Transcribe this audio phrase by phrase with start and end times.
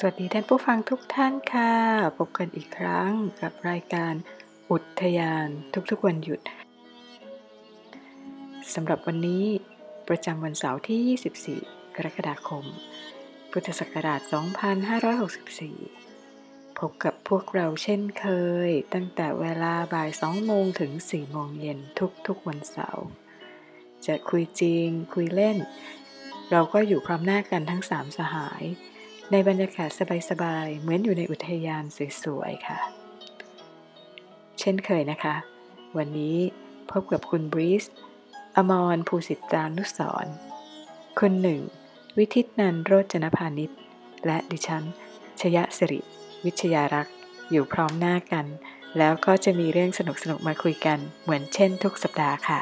[0.00, 1.72] สวัสดีท่านผู้ฟังทุกท่านค่ะ
[2.18, 4.12] พบกันอีกครั้งกับรายการ
[4.70, 5.48] อุทยาน
[5.90, 6.40] ทุกๆวันหยุด
[8.74, 9.44] สำหรับวันนี้
[10.08, 12.64] ประจำวันเสาร์ที่ 24 กรกฎาคม
[13.50, 14.20] พุทธศักราช
[15.90, 18.26] 2564 พบกับพวกเราเช่นเค
[18.68, 21.78] ย ตั้งแต่เวลาบ่าย 2 โมงถึง 4 โมงเย็น
[22.26, 23.06] ทุกๆวันเสาร์
[24.06, 25.58] จะคุยจริงคุยเล่น
[26.50, 28.64] เราก็อยู่พร้อมหน้ากันทั้ง 3 สหาย
[29.32, 29.90] ในบรรยากาศ
[30.30, 31.84] สบายๆ เหมือนอยู่ในอุทยาน
[32.22, 32.78] สวยๆ ค่ะ
[34.58, 35.36] เช่นเคยนะคะ
[35.96, 36.36] วันนี้
[36.90, 37.84] พบกับคุณบรีส
[38.56, 40.26] อมรภูสิตจานุสร
[41.18, 41.60] คุณหนึ่ง
[42.18, 43.70] วิทิตนันโรจนพานิช
[44.26, 44.84] และดิฉัน
[45.40, 46.00] ชยะสิริ
[46.44, 47.14] วิชยารักษ์
[47.50, 48.46] อยู่พร้อมหน้ากัน
[48.98, 52.60] แล้วก็จะมีเรื่องสนุกๆ มาคุยกันเหมือนเช่นทุกสัปดาห์ค่ะ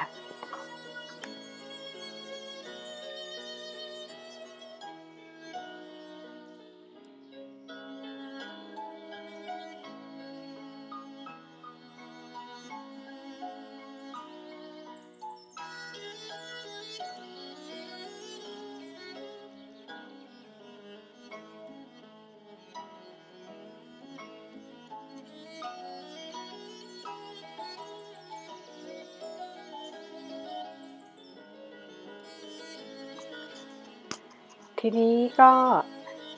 [35.40, 35.50] ก็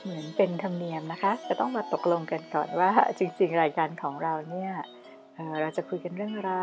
[0.03, 4.73] เหมือนเป็นธรรมเนียมนะคะ จะต้องมาตกลงกันก่อนว่าจริง ๆ รายการของเราเนี่ย
[5.61, 6.55] เราจะคุยกันเรื่องอะไร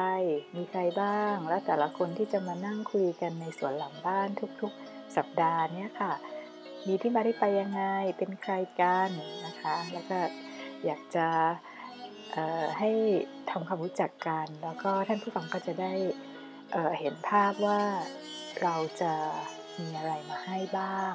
[0.55, 4.29] มีใครบ้าง และแต่ละคนที่จะมานั่งคุยกันในสวนหลังบ้าน
[4.61, 6.13] ทุกๆ สัปดาห์เนี่ยค่ะ
[6.87, 7.83] มีที่มาที่ไปยังไง
[8.17, 9.09] เป็นใครกัน
[9.45, 10.19] นะคะ แล้วก็
[10.85, 11.27] อยากจะ
[12.79, 12.91] ให้
[13.49, 15.93] ทำความรู้จักกัน แล้วก็ท่านผู้ฟังก็จะได้
[16.71, 17.81] เเห็นภาพว่า
[18.61, 19.13] เราจะ
[19.79, 21.13] มีอะไรมาให้บ้าง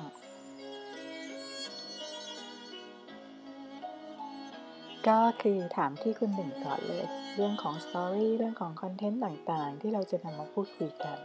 [5.09, 11.19] ก็คือถามที่คุณหนึ่งก่อนเลย เรื่องของ story เรื่องของ content ต่างๆ ที่เราจะนำมาพูดคุยกัน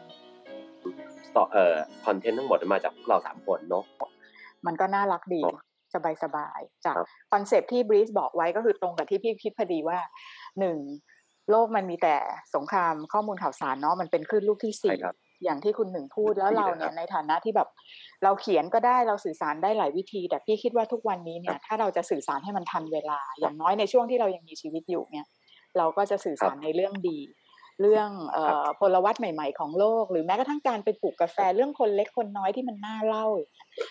[1.53, 1.75] เอ่อ
[2.06, 3.84] content ทั้งหมดมาจากเราสามคนเนาะ
[4.66, 5.41] มันก็น่ารักดี
[6.24, 6.96] สบายๆจาก
[7.31, 10.00] concept ที่บริสบอกไว้ก็คือตรงกับที่พี่คิดพอดีว่า
[10.59, 10.78] หนึ่ง
[11.50, 12.16] โลกมันมีแต่
[12.56, 14.97] สงครามข้อมูลข่าวสารเนาะมันเป็นคลื่นลูกที่สี่
[15.44, 17.69] อย่างที่คุณหนึ่งพูดแล้วเราเนี่ยในฐานะที่แบบ
[18.23, 25.28] เราเขียนก็ได้เราสื่อสารได้หลายวิธี แต่พี่คิดว่าทุกวันนี้เนี่ยถ้าเราจะสื่อสารให้มันทันเวลา อย่างน้อยในช่วงที่เรายังมีชีวิตอยู่เนี่ย
[25.78, 27.19] เราก็จะสื่อสารในเรื่องดี
[27.81, 28.09] เรื่อง
[28.79, 33.28] พลวัตใหม่ๆ ของโลก หรือแม้กระทั่งการไปปลูกกาแฟเรื่องคนเล็กคนน้อยที่มันน่าเล่า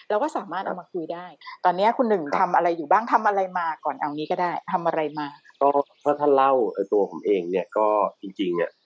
[0.09, 1.27] เราก็สามารถเอามาคุยได้
[1.65, 5.27] ตอนนี้คุณหนึ่งทำอะไรอยู่บ้างทำอะไรมาก่อนเอานี้ก็ได้ทำอะไรมา
[5.61, 5.69] ก็
[6.05, 6.53] ถ้าท่านเล่า
[6.93, 7.89] ตัวผมเองเนี่ยก็
[8.21, 8.84] จริงๆเนี่ยเอ่อ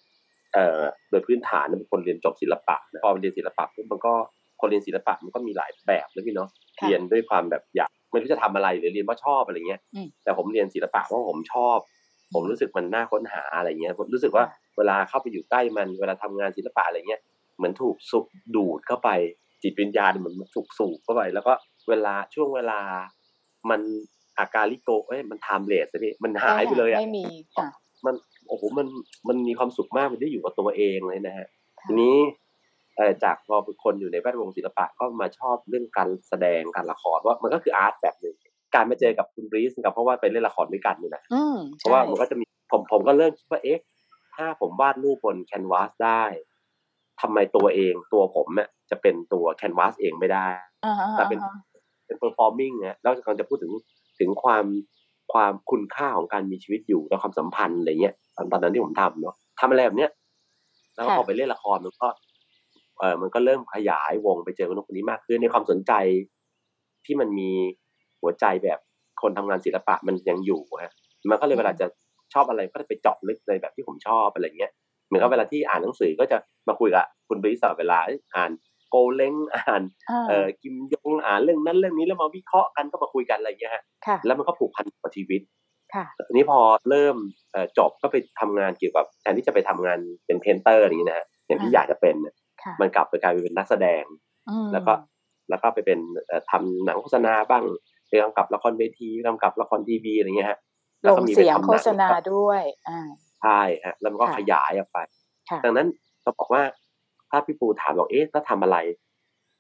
[1.11, 4.13] โดยพื้นฐานเป็นคนเรียนจบศิลปะพอเรียนศิลปะปุ๊บมันก็
[4.61, 6.49] คนเรียนศิลปะมันก็มีหลายแบบนะพี่เนาะ
[6.83, 9.81] เรียนด้วยความแบบอยากไม่รู้จะทำอะไรหรือเรียนว่าชอบอะไรเงี้ย
[10.25, 11.79] แต่ผมเรียนศิลปะเพราะผมชอบ
[12.35, 14.45] ผมรู้สึกมันน่าค้นหาอะไรเงี้ยรู้สึกว่า
[14.77, 17.21] เวลาเข้าไปอยู่ใกล้มันเวลาทำงานศิลปะอะไรเงี้ย
[17.57, 18.27] เหมือนถูกสุก
[18.57, 19.11] ดูดเข้าไป
[19.63, 21.53] จิตวิญญาณเหมือนถูกสูบเข้าไป แล้วก็
[21.89, 22.81] เวลาช่วงเวลา
[23.71, 23.81] มัน
[24.39, 27.27] อาการลิโกเอ้ยมันไทม์เลสพี่มันหายไปเลยอะไม่มี
[27.57, 27.69] ค่ะ
[28.07, 28.15] มัน
[28.49, 28.87] โอ้โหมัน
[29.29, 31.47] มันมีความสุขมากมันได้อยู่กับตัวเองเลยนะฮะ
[31.87, 32.17] ทีนี้
[33.25, 38.37] จากพอเป็นคนอยู่ในแวดวงศิลปะก็มาชอบเรื่องการแสดงการละครว่ามันก็คืออาร์ตแบบหนึ่ง
[38.75, 41.23] การมาเจอกับคุณบรีสกับเพราะว่าไปเล่นละครด้วยกันนี่นะ
[41.79, 43.81] เพราะว่ามันก็จะมีผมผมก็เริ่มคิดว่าเอ๊ะ
[44.37, 46.23] ถ้าผมวาดรูปบนแคนวาสได้
[47.21, 50.47] ทำไมตัวเองตัวผมเนี่ยจะเป็นตัว canvas เองไม่ได้
[51.13, 51.41] แต่เป็น
[52.07, 53.73] เป็น performing เนี่ยแล้วกำลังจะพูดถึง
[54.19, 54.65] ถึงความ
[55.33, 60.11] ความคุณค่าของการมีชีวิตอยู่และความสัมพันธ์อะไรเงี้ยตอนตอนนั้นที่ผมทำเนาะทำอะไรแบบเนี้ย
[60.95, 62.09] แล้วพอไปเล่นละครมันก็
[62.99, 65.93] เออมันก็เริ่มขยายวงไปเจอคนคนนี้มากขึ้นในความสนใจ
[67.07, 67.51] ที่มันมี
[68.21, 68.79] หัวใจแบบ
[69.23, 70.93] คนทำงานศิลปะมันยังอยู่ฮะ
[71.31, 71.87] มันก็เลยเวลาจะ
[72.35, 74.73] ชอบอะไรก็จะไปเจาะลึกเลยแบบที่ผมชอบอะไรเงี้ย
[75.07, 76.39] เหมือนกับเวลาที่อ่านหนังสือก็จะ
[76.69, 77.99] มาคุยกับคุณบริษัทเวลา
[78.35, 78.51] อ่าน
[78.91, 79.83] โกเล้งอ่าน
[80.29, 83.83] เอ่อกิมยงอ่านเรื่องนั้นเรื่องนี้แล้วมาวิเคราะห์กันก็มาคุยกันอะไรเงี้ยฮะ
[84.27, 85.41] แล้วมันก็ผูกพันกับชีวิต
[86.27, 86.59] ทีนี้พอ
[86.91, 87.17] เริ่ม
[87.79, 92.17] จบก็ไปทำงานเกี่ยวกับแทนที่จะไปทำงานเป็น painter อย่างนี้นะฮะอย่างที่อยากจะเป็น
[92.81, 94.05] มันกลับไปกลายเป็นนักแสดง
[94.73, 94.93] แล้วก็
[95.51, 95.99] แล้วก็ไปเป็น
[96.51, 97.65] ทำหนังโฆษณาบ้าง
[98.09, 100.59] ไปกำกับละครเวทีกำกับละครทีวีอะไรเงี้ยฮะ
[101.09, 102.63] ลงเสียงโฆษณาด้วย
[103.43, 104.99] ใช่ฮะแล้วมันก็ขยายออกไป
[105.65, 105.89] ดังนั้น
[106.23, 106.63] เราบอกว่า
[107.31, 108.77] ถ้าพี่ปูถามบอกเอ๊ะถ้าทำอะไร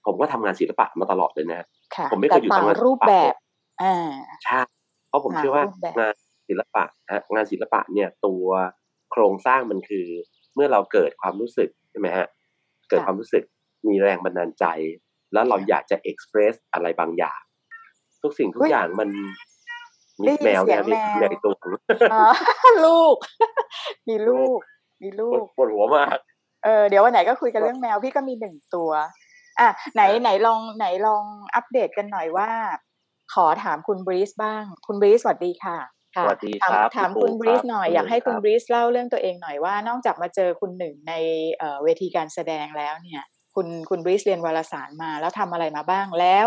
[0.06, 1.66] ผมก็ทำงานศิลปะมาตลอดเลยนะ
[2.12, 3.34] ผมไม่เคยอยู่ทำงานรูปแบบ
[3.82, 4.12] อ่า
[4.44, 4.60] ใช่
[5.08, 5.64] เพราะผมเชื่อว่า
[5.98, 6.14] งาน
[6.48, 6.84] ศิลปะ
[7.34, 8.46] งานศิลปะเนี่ยตัว
[9.12, 10.06] โครงสร้างมันคือ
[10.54, 12.26] เมื่อเราเกิดความรู้สึกใช่ไหมฮะ
[12.88, 13.44] เกิดความรู้สึก
[13.88, 14.64] มีแรงบันดาลใจ
[15.32, 17.40] แล้วเราอยากจะเอ็กซ์เพรสอะไรบางอย่าง
[18.22, 19.08] ทุกสิ่งทุกอุ๊ยอย่างมัน
[20.20, 21.52] มีได้ยินแมวเสีเนี่ยยงมีแมวในตัว
[22.14, 22.24] อ๋อ
[22.86, 23.16] ลูก
[24.08, 24.58] มีลูก
[25.02, 28.90] มีลูปวดกปวดหัวมากเออเดี๋ยววันไหนก็คุยกันเรื่องแมวพี่ก็มีหนึ่งตัว
[29.60, 31.24] อะไหนไหนลองไหนลอง
[31.54, 32.50] อัปเดตกันหน่อยว่า
[33.34, 35.78] ขอถามคุณบรีสบ้าง คุณบรีสสวัสดีค่ะ
[36.16, 41.12] สวัสดีถามครับถามพี่คุณปูบรีสครับหน่อยคุณอยากให้หนึ่งคุณครับบรีสเล่าเรื่องตัวเองหน่อยว่านอกจากมาเจอคุณหนึ่งใน
[41.58, 43.24] เอ่อเวทีการแสดงแล้วเนี่ย
[43.54, 46.46] คุณคุณบรีสเรียนวารสารมาแล้วทำอะไรมาบ้างแล้ว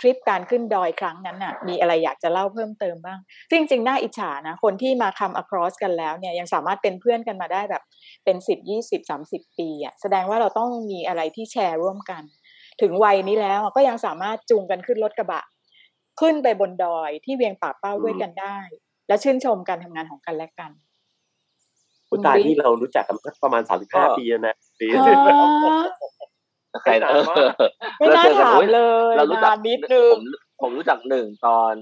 [0.00, 3.18] ทริปการขึ้นดอยครั้งนั้นน่ะ มีอะไรอยากจะเล่าเพิ่มเติมบ้าง
[3.50, 7.82] ซึ่งจริงๆน่าอิจฉานะคนที่มาคำ across กันแล้วเนี่ยยังสามารถเป็นเพื่อนกันมาได้แบบ
[8.24, 12.22] เป็นสิบยี่สิบสามสิบปีอะแสดงว่าเราต้องมีอะไรที่แชร์ร่วมกัน
[12.80, 15.42] ถึงวัยนี้แล้วก็ยังสามารถจูงกันขึ้นรถกระบะ
[16.20, 18.58] ขึ้นไปบนดอยที่เวียงป่าเป้าด้วยกันได้
[19.08, 20.70] และชื่นชมการทำงานของกันและกัน
[22.10, 25.36] คุณตายบรีสที่เรารู้จักกันมาประมาณสามสิบห้าปีแล้วนะปีอ๋
[26.76, 27.48] อใครนะนานมาก
[27.98, 28.80] ไม่น่าถามเล
[29.10, 30.22] ยเรารู้จักนานนิดนึงผม
[30.62, 31.74] ผมรู้จักหนึ่งตอน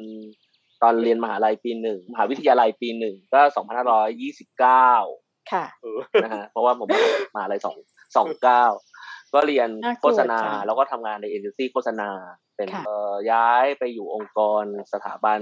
[0.83, 4.91] ตอนเรียนมหาลัยปีหนึ่งมหาวิทยาลัยปีหนึ่งก็สองพันห้าร้อยยี่สิบเก้า
[5.53, 6.89] ค่ะเออนะฮะเพราะว่าผม
[7.35, 7.77] มหาลัยสอง
[8.17, 8.65] สองเก้า
[9.35, 12.11] ก็เรียนน่ากลัวโฆษณาจังแล้วก็ทำงานในเอเจนซี่โฆษณา
[12.57, 15.41] เป็นค่ะเอ่อย้ายไปอยู่องค์กรสถาบัน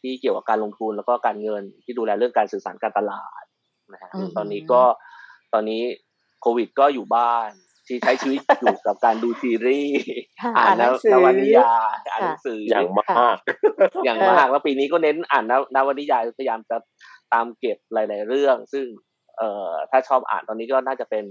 [0.00, 3.42] ที่เกี่ยวกับการลงทุนแล้วก็การเงินที่ดูแลเรื่องการสื่อสารการตลาด
[3.92, 4.82] นะฮะอืมตอนนี้ก็
[5.52, 5.82] ตอนนี้
[6.42, 7.50] โควิดก็อยู่บ้าน
[7.86, 10.00] ที่ใช้ชีวิตอยู่กับการดูซีรีส์
[10.42, 13.36] ค่ะอ่าอ่านนหนนังสือวนิยายอ่านหนังสือออย่างมาก
[14.04, 16.76] อย่างเออมากแล้วปีนี้ก็เน้นอ่านนวนวนิยายพยายามจะ
[17.34, 18.86] ตามเก็บหลาย ๆ เรื่อง ซึ่ง
[19.38, 21.24] เอ่อถ้าชอบอ่านตอนนี้ก็น่าจะเป็น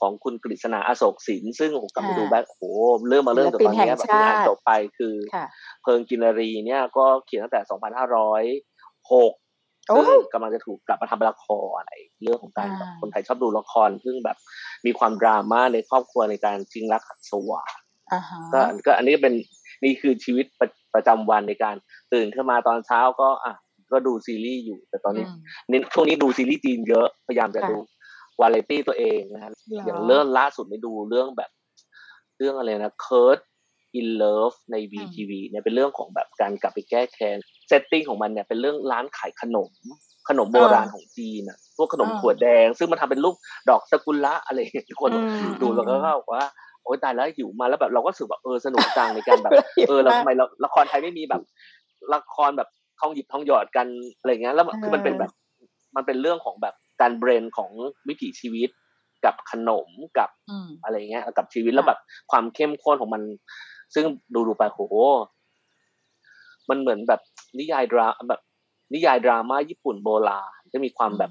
[0.00, 2.62] ของคุณกฤษณาอโศกสินซึ่งผมกลับไปดูแบ็คโอ้โห
[3.08, 5.46] เริ่มมาเริ่มจากตอนเนี้ยแบบเพิ่งอ่านจบไปคือค่ะ
[5.82, 7.60] เพลิงกินรีเนี่ยก็เขียนตั้งแต่
[8.60, 9.04] 2506
[9.88, 11.46] โอ้ซึ่งยกำลังจะถูกกลับมาทำเป็นละค
[11.76, 14.36] รอะไรเรื่องของการอ่าแบบคนไทยชอบดูละคร ซึ่งแบบ
[14.86, 17.62] มีความดราม่าในครอบครัวในการจริงรักหักสวา
[18.12, 19.34] อ่าฮะก็ก็อันนี้เป็น
[19.84, 21.76] นี่คือชีวิตประประจำวันในการ
[22.12, 23.54] ตื่นขึ้นมาตอนเช้าก็อะ
[23.92, 25.38] ก็ดูซีรีส์อยู่ แต่ตอนนี้อืม
[25.68, 27.76] เน้นช่วงนี้ดูซีรีส์จีนเยอะ พยายามจะค่ะดู
[28.40, 31.50] วาไรตี้ตัวเองนะฮะเหรออย่างเรื่องล่าสุดนี่ดูเรื่องแบบ
[32.38, 33.38] เรื่องอะไรนะ Cursed
[33.94, 39.70] in Love ใน VTV เนี่ยเป็นเรื่องของแบบการกลับไปแก้แค้น setting ของมันเนี่ยเป็นเรื่องร้านขายขนม
[40.28, 43.34] ขนมโบราณของจีนอะพวกขนมอ่าถั่วแดง ซึ่งมันทำเป็นรูป
[43.70, 45.20] ดอกซากุระอะไรอย่างเงี้ยทุกคนอื
[45.50, 46.44] มดูแล้วก็บอกว่า
[46.82, 51.42] โอ๊ยตายแล้วหิวมาแล้วแบบเราก็รู้สึกแบบเออสนุกจังในการแบบหิวเออเรามากทำไมเราละครไทยไม่มีแบบ
[52.14, 52.68] ละครแบบ
[53.00, 53.86] ทองหยิบทองหยอดกัน
[54.18, 55.32] อะไรเงี้ยแล้วมันคือมันเป็นแบบ
[55.96, 57.70] มันเป็นเรื่องของแบบการเบรนของ
[58.08, 58.70] วิถีชีวิต
[59.24, 59.88] กับขนม
[60.18, 61.98] กับอืมอะไรเงี้ยกับชีวิตแล้วแบบ
[62.30, 63.22] ความเข้มข้นของมัน
[63.94, 64.04] ซึ่ง
[64.34, 64.80] ดูดูๆไปโห
[66.70, 67.20] มันเหมือนแบบ
[67.58, 68.40] นิยายดราแบบ
[68.94, 71.30] นิยายดราม่าญี่ปุ่นโบราณจะมีความแบบ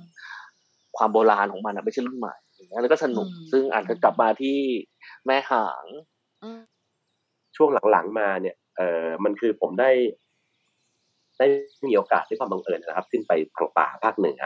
[0.98, 4.58] ความโบราณของมันอะไม่ใช่รุ่นใหม่อย่างเงี้ยแล้วก็สนุกอืมซึ่งอาจจะกลับมาที่
[5.26, 5.86] แม่หาง
[6.44, 6.62] อืม
[7.56, 9.92] ช่วงหลังๆมาเนี่ยเออมันคือผมได้
[11.40, 11.48] ได้
[11.88, 14.42] มีโอกาสด้วยความบังเอิญนะครับ ขึ้นไปทางป่าภาคเหนือ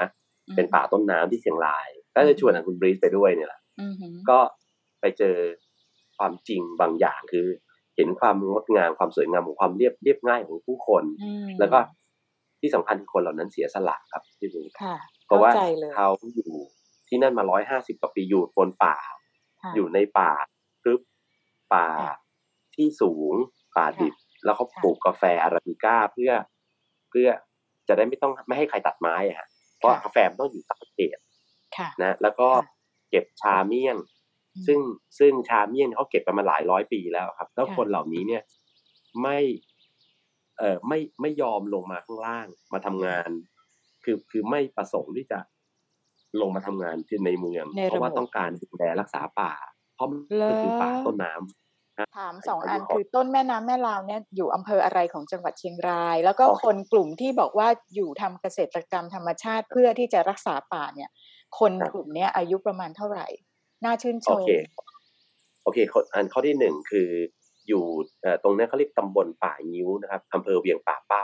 [0.55, 4.39] เป็นป่าต้นน้ำที่เชียงราย ก็เลยชวนทางคุณบรีสไปด้วยเนี่ยแหละอืมฮึก็
[5.01, 5.35] ไปเจอ
[6.17, 7.47] ความจริงบางอย่างคือ
[7.95, 11.79] เห็นความงดงามความสวยงามของความเรียบเรียบง่ายของผู้คนอืมแล้วก็
[12.61, 14.95] ที่สำคัญคือคนเหล่านั้นเสียสละครับที่ดูค่ะ
[15.25, 16.51] เพราะว่าข้ใจเลยเขาอยู่
[17.07, 18.95] ที่นั่นมาร้อยห้าสิบกว่าปีอยู่บนป่า
[19.61, 20.31] ค่ะอยู่ในป่า
[20.83, 20.99] ทึบ
[21.73, 22.15] ป่าค่ะ
[22.75, 23.33] ที่สูง
[23.75, 26.31] ป่าดิบ แล้วเขาค่ะปลูกกาแฟอาราบิก้าเพื่อ
[27.13, 27.29] เพื่อ
[27.87, 31.17] จะได้ไม่ต้องไม่ให้ใครตัดไม้อะฮะเพราะค่ะกาแฟมันต้องอยู่ตามเขต
[31.77, 32.65] ค่ะนะแล้วก็ค่ะ
[33.09, 33.97] เก็บชาเมี่ยง
[34.55, 34.79] อืมซึ่ง
[35.19, 38.43] ซึ่งชาเมี่ยงเขาเก็บกันมาหลายร้อยปีแล้วครับ แล้วค่ะคนเหล่านี้เนี่ย
[39.21, 39.39] ไม่
[40.57, 43.29] เอ่อไม่ไม่ยอมลงมาข้างล่างมาทำงาน
[44.03, 45.39] คือคือไม่ประสงค์ที่จะ
[46.41, 49.53] ลงมาทำงานที่ในเมืองในเพราะว่าระบบต้องการดูแลรักษาป่า
[49.95, 51.62] เพราะมันเหรอคือป่าต้นน้ำ
[52.17, 61.09] ถามสองอายุอันขอคือต้นแม่น้ำแม่ลาวเนี่ยอยู่อำเภออะไรของจังหวัดเชียงราย แล้วก็อ๋อคนกลุ่มที่บอกว่าอยู่ทำเกษตรกรรมธรรมชาติเพื่อที่จะรักษาป่าเนี่ย
[61.59, 63.27] คนกลุ่มเนี้ยอายุประมาณเท่าไหร่
[63.85, 64.49] น่าชื่นชโอมเค
[65.63, 67.09] โอเคข้ออันข้อที่หนึ่งคือ
[67.67, 67.83] อยู่
[68.21, 71.23] เอ่อตรงนี้เขาเรียกตำบลป่างิ้วนะครับอำเภอเวียงป่าเป้า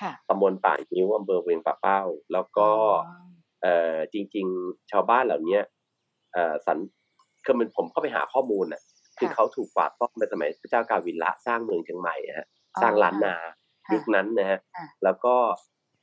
[0.00, 2.00] ค่ะตำบลป่างิ้วอำเภอเวียงป่าเป้า
[2.32, 3.12] แล้วก็อ๋อ
[3.62, 5.62] เอ่อจริง ๆ ชาวบ้านเหล่าเนี้ย
[6.32, 6.78] เอ่อสัน
[7.44, 8.82] คือมันผมเข้าไปหาข้อมูลน่ะ
[9.18, 12.46] คือเขาถูกกวาดต้อนในสมัยพระเจ้ากาวินละสร้างเมืองเชียงใหม่อะฮะ
[12.82, 13.34] สร้างล้านนา
[13.86, 15.34] ค่ะยุคนั้นนะฮะค่ะแล้วก็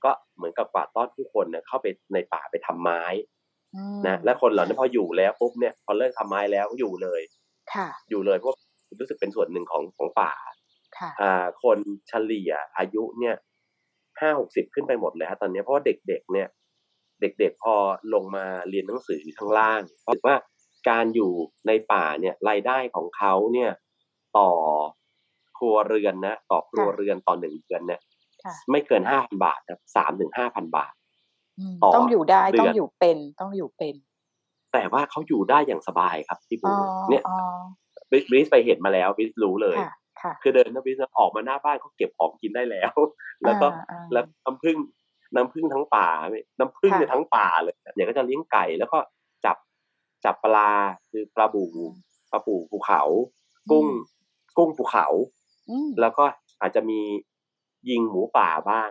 [0.04, 3.02] ก็เหมือนกับกวาดต้อนผู้คนเนี่ยเข้าไปในป่าไปทำไม้
[3.76, 7.22] อืมนะและคนเหล่านั้นพออยู่แล้วปุ๊บเนี่ยพอเลิกทำไม้แล้วอยู่เลย
[7.74, 8.56] ค่ะ อยู่เลยเพราะ
[9.00, 10.34] รู้สึกเป็นส่วนหนึ่งของของป่า
[10.98, 11.78] ค่ะอ่าคน
[12.08, 13.36] เฉลี่ยอายุเนี่ย
[14.20, 16.48] ห้าหกสิบขึ้นไปหมดเลยฮะตอนนี้เพราะว่าเด็กๆเนี่ย
[17.22, 17.76] เด็ก ๆ พอ
[18.14, 20.36] ลงมาเรียนหนังสือข้างล่างเพราะว่า
[20.90, 21.32] การอยู่
[21.68, 23.72] ในป่าเนี่ยรายได้ของเขาเนี่ย
[24.38, 24.50] ต่อ
[25.58, 28.02] คครัวเรือนนะต่อครัวเรือนต่อหนึ่งเดือนเนี่ย
[28.44, 30.94] ค่ะไม่เกินห้าพันบาทครับสามถึงห้าพันบาท
[31.60, 33.96] อืมต่อต้องอยู่ได้เดือนต้องอยู่เป็นต้องอยู่เป็น
[34.74, 37.38] แต่ว่าเขาอยู่ได้อย่างสบายครับพี่ปูอ๋อเนี่ยอ๋อ
[38.10, 42.94] บริสไปเห็นมาแล้วบริสรู้เลยค่ะค่ะคือเดินนะบริสออกมาหน้าบ้านเขาเก็บของกินได้แล้ว
[43.44, 44.78] แล้วก็อ่าอ่าแล้วน้ำผึ้ง
[45.36, 46.08] น้ำผึ้งทั้งป่า
[46.60, 48.98] น้ำผึ้งค่ะเนี่ยทั้งป่าเลยเดี๋ยวก็จะเลี้ยงไก่แล้วก็
[50.26, 50.72] จับจับปลา
[51.12, 51.66] คือปลาบู
[52.32, 53.02] ปลาปูภูเขา
[53.72, 53.86] กุ้ง
[54.58, 55.06] กุ้งภูเขา
[55.70, 56.24] อืมแล้วก็
[56.62, 57.00] อาจจะมี
[57.90, 58.90] ยิงหมูป่าบ้าง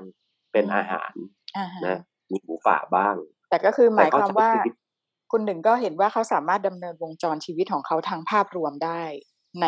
[0.53, 1.13] เป็นอืมอาหาร
[1.57, 1.99] อ่าฮะนะ
[2.31, 3.15] มีหมูป่าบ้าง
[3.51, 4.75] แต่ก็คือหมายความว่าแต่เขาใช้ชีวิต
[5.33, 9.03] คุณหนึ่งก็เห็นว่าเขาสามารถดำเนินวงจรชีวิตของเขาทางภาพรวมได้
[9.61, 9.67] ใน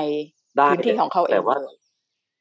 [0.57, 1.77] ได้พื้นที่ของเขาเอแต่งว่าเลย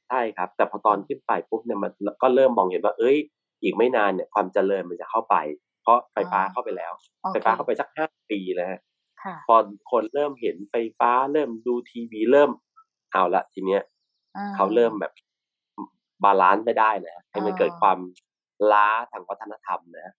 [0.09, 3.17] ใช่ครับ แต่พอตอนขึ้นไปปุ๊บเนี่ยมันก็เริ่มมองเห็นว่า เอ้ย
[3.63, 5.35] อีกไม่นานเนี่ยความเจริญมันจะเข้าไป
[5.83, 8.90] เพราะไฟฟ้าเข้าไปแล้วโอไฟเคฟ้าเข้าไปสักห้าปีแล้วฮะค่ะ
[9.47, 9.55] พอ
[9.91, 12.51] คนเริ่มเห็นไฟฟ้าเริ่มดูทีวีเริ่ม
[13.11, 13.81] เอาละทีเนี้ย
[14.37, 15.13] อ่เขาเริ่มแบบ
[16.23, 17.97] balance ไม่ได้นะให้มันอ่าเกิดความ
[18.71, 20.13] ล้าทางวัฒนธรรมนะ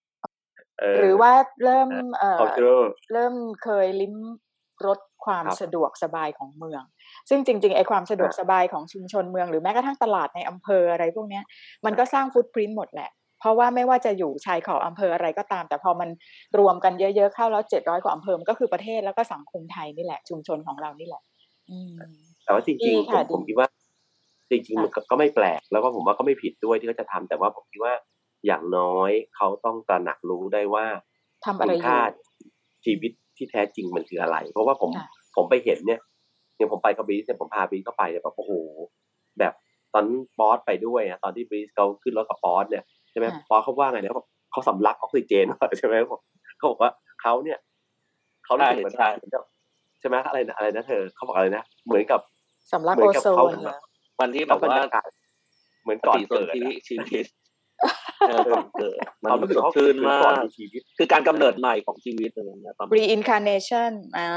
[0.78, 1.32] เหรือว่า
[1.64, 4.14] เริ่มเอ่อ culture เริ่มเคยลิ้ม
[4.86, 6.82] รสความครับสะดวกสบายของเมือง
[7.28, 11.44] ซึ่งจริงๆไอ้ความสะดวกครับสบายของชุมชนเมืองหรือแม้กระทั่งตลาดในอำเภออะไรพวกเนี้ย
[11.84, 13.10] มันก็สร้าง footprint หมดแหละ
[13.42, 16.08] เพราะว่าไม่ว่าจะอยู่ชายขอบอำเภออะไรก็ตาม แต่พอมัน
[16.58, 21.22] รวมกันเยอะๆเข้าแล้วเจ็ดร้อยกว่าอำเภอมันก็คือประเทศแล้วก็สังคมไทยนี่แหละ ชุมชนของเรานี่แหละ
[21.70, 21.94] อืม
[22.44, 23.68] แต่ว่าจดีริงๆผมค่ะผมดีคิดว่า
[24.50, 27.94] จริงๆมันก็ก็ไม่แปลก แล้วก็ผมว่าก็ไม่ผิดด้วยที่เขาจะทำแต่ว่าผมคิดว่า
[28.46, 30.86] อย่างน้อยเขาต้องตระหนักรู้ได้ว่า
[31.46, 31.98] ทำอะไรคุณอยู่ค่า
[32.84, 35.06] ชีวิตที่แท้จริงมันคืออะไร เพราะว่าผมค่ะ
[35.36, 36.00] ผมไปเห็นเนี่ย
[36.56, 38.52] เนี่ยผมไปกับบรีสเนี่ยผมพาบรีสเข้าไปเนี่ยแบบโอ้โห
[39.38, 39.52] แบบ
[39.94, 40.04] ตอน
[40.38, 45.44] บอสไปด้วยอะตอนที่บรีสเขาขึ้นรถกับบอสเนี่ย ใช่ไหมบอสเขาว่าไงนะเขาบอกเขาสำลักออกซิเจน
[45.78, 46.22] ใช่ไหมเขาบอก
[46.58, 46.90] เขาบอกว่า
[47.22, 47.58] เขาเนี่ย
[48.44, 49.42] เขารู้สึกเหมือนใช่เหมือนกับ
[50.00, 52.20] ใช่ไหมอะไรนะอะไรนะเธอเขาบอกอะไรนะเหมือนกับ
[52.72, 53.78] สำลักเหมืโออนกับโซเขานเหรอ
[54.20, 55.08] วันที่แบกับบรรว่ายากาศ
[55.82, 57.26] เหมือนก่อนปฏิสเกินดธิอะชีวิต
[58.28, 64.30] เออก่อนเกิดมันเขารู้สึกสดเขาชื่นเหมือนมาก่อนกมีชีวิตคือการกำเนิดใหม่ของชีวิตอะไรอย่างเงี้ยประมาณ reincarnation อ่า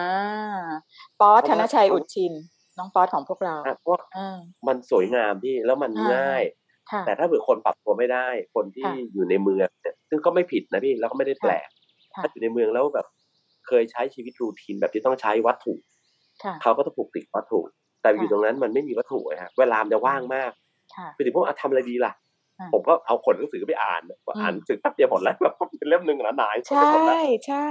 [1.21, 2.33] ป๊อตเพธราะนว่าชัยอุดชิน
[2.77, 6.64] น้องป๊อตของพวกเราอะเพราะว่าอ่ามันสวยงามที่แล้วมันอ่าง่ายค่ะ
[7.05, 11.67] แต่ถ้าเผื่อคนปรับตัวไม่ได้ คนที่ค่ะอยู่ในเมืองเนี่ยซึ่งก็ไม่ผิดนะพี่แล้วก็ไม่ได้แปลก
[12.15, 13.07] ค่ะถ้าอยู่ในเมืองแล้วแบบ
[13.67, 15.73] เคยใช้ชีวิตรูทีนแบบที่ต้องใช้วัตถุ
[16.43, 17.59] ค่ะเขาก็ต้องผูกติดวัตถุ
[18.01, 20.51] แต่อยู่ค่ะตรงนั้นมันไม่มีวัตถุอะฮะเวลามันจะว่างมาก
[20.95, 22.24] ค่ะไปถึงพวกอะทำอะไรดีล่ะอ่า
[22.73, 27.67] ผมก็เอาขนหนังสือไปอ่านว่าอืมอ่านหนังสือแป๊บเดียวหมดแล้วแบบเป็นเล่มหนึ่งนะนายใช่หมดแล้วใช่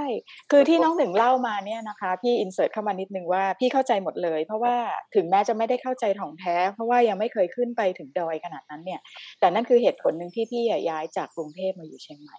[0.51, 4.75] คือที่น้องหนึ่งเล่ามาเนี่ยนะคะ พี่อินเสิร์ตเข้ามานิดนึงว่าพี่เข้าใจหมดเลย เพราะว่า
[5.15, 9.01] ถึงแม้จะไม่ได้เข้าใจถ่องแท้ เพราะว่ายังไม่เคยขึ้นไปถึงดอยขนาดนั้นเนี่ย
[9.39, 12.37] แต่นั่นคือเหตุผลหนึ่งที่พี่อะย้ายจากกรุงเทพมาอยู่เชียงใหม่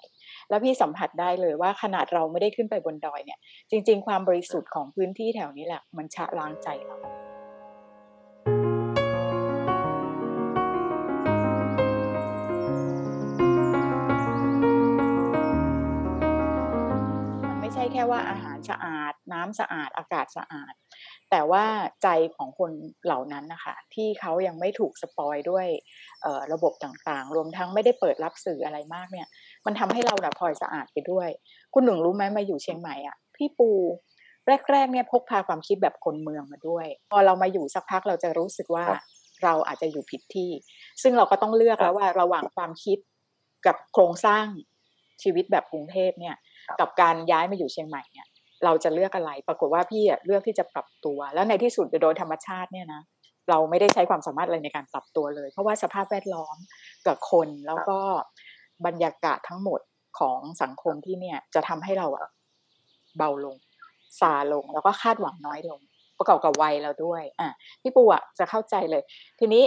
[0.48, 3.38] แล้วพี่สัมผัสได้เลยว่าขนาดเราไม่ได้ขึ้นไปบนดอยเนี่ย
[3.70, 7.25] จริง ๆ ความบริสุทธิ์ของพื้นที่แถวนี้แหละมันชะล้างใจเรา
[17.92, 20.74] แค่ว่าอาหารสะอาด น้ำสะอาดอากาศสะอาด
[21.30, 21.64] แต่ว่า
[22.02, 22.72] ใจของคน
[23.04, 25.66] เหล่านั้นนะคะที่เขายังไม่ถูกสปอยด้วย
[26.22, 29.26] เอ่อระบบต่างๆ รวมทั้งไม่ได้เปิดรับสื่ออะไรมากเนี่ย
[29.66, 31.28] มันทำให้เราน่ะพลอยสะอาดไปด้วย
[31.74, 33.70] คุณหนึ่งรู้ไหมมาอยู่เชียงใหม่อะพี่ปู
[34.70, 39.00] แรกๆเนี่ยพกพาความคิดแบบคนเมืองมาด้วย พอเรามาอยู่สักพักเราจะรู้สึกว่าครับ
[39.44, 40.50] เราอาจจะอยู่ผิดที่
[41.02, 42.98] ซึ่งเราก็ต้องเลือกครับแล้วว่าระหว่างความคิด
[43.66, 44.46] กับโครงสร้าง
[45.22, 46.40] ชีวิตแบบกรุงเทพเนี่ยครับ
[46.80, 48.26] กับการย้ายมาอยู่เชียงใหม่เนี่ย
[48.64, 53.02] เราจะเลือกอะไร ปรากฏว่าพี่อะเลือกที่จะปรับตัว แล้วในที่สุดโดยธรรมชาติเนี่ยนะ
[53.50, 56.56] เราไม่ได้ใช้ความสามารถอะไรในการปรับตัวเลย เพราะว่าสภาพแวดล้อม
[57.06, 57.98] กับคนแล้วก็
[58.86, 59.80] บรรยากาศทั้งหมด
[60.18, 62.26] ของสังคมที่เนี่ยจะทำให้เราอะ
[63.18, 63.56] เบาลง
[64.20, 65.80] ซาลงแล้วก็คาดหวังน้อยลง
[66.18, 67.48] ประกอบกับวัยเราด้วย อะ
[67.82, 69.02] พี่ปูอะจะเข้าใจเลย
[69.40, 69.64] ทีนี้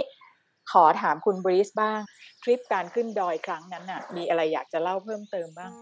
[0.72, 2.00] ขอถามคุณบรีสบ้าง
[2.42, 5.72] ทริปการขึ้นดอยครั้งนั้นน่ะ มีอะไรอยากจะเล่าเพิ่มเติมบ้าง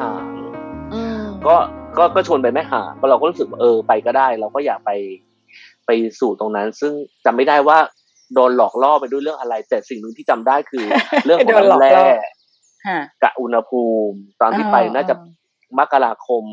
[0.00, 0.24] หาง
[0.94, 1.56] อืมก็
[1.98, 4.90] ก็ก็ชวนไปแม่หางก็เราก็รู้สึกว่าเออไปก็ได้ เราก็อยากไป
[5.86, 6.92] ไปสู่ตรงนั้น ซึ่ง
[7.24, 7.78] จำไม่ได้ว่า
[8.34, 10.84] โดนหลอกล่อไปด้วยเรื่องอะไร แต่สิ่งหนึ่งที่จำได้คือ
[11.24, 12.08] เรื่องของโดนหลอกน้ำล่อแร่
[12.88, 15.14] ฮะกับอุณหภูมิ ตอนที่ไปอ่าน่าจะ
[15.78, 16.44] มกราคม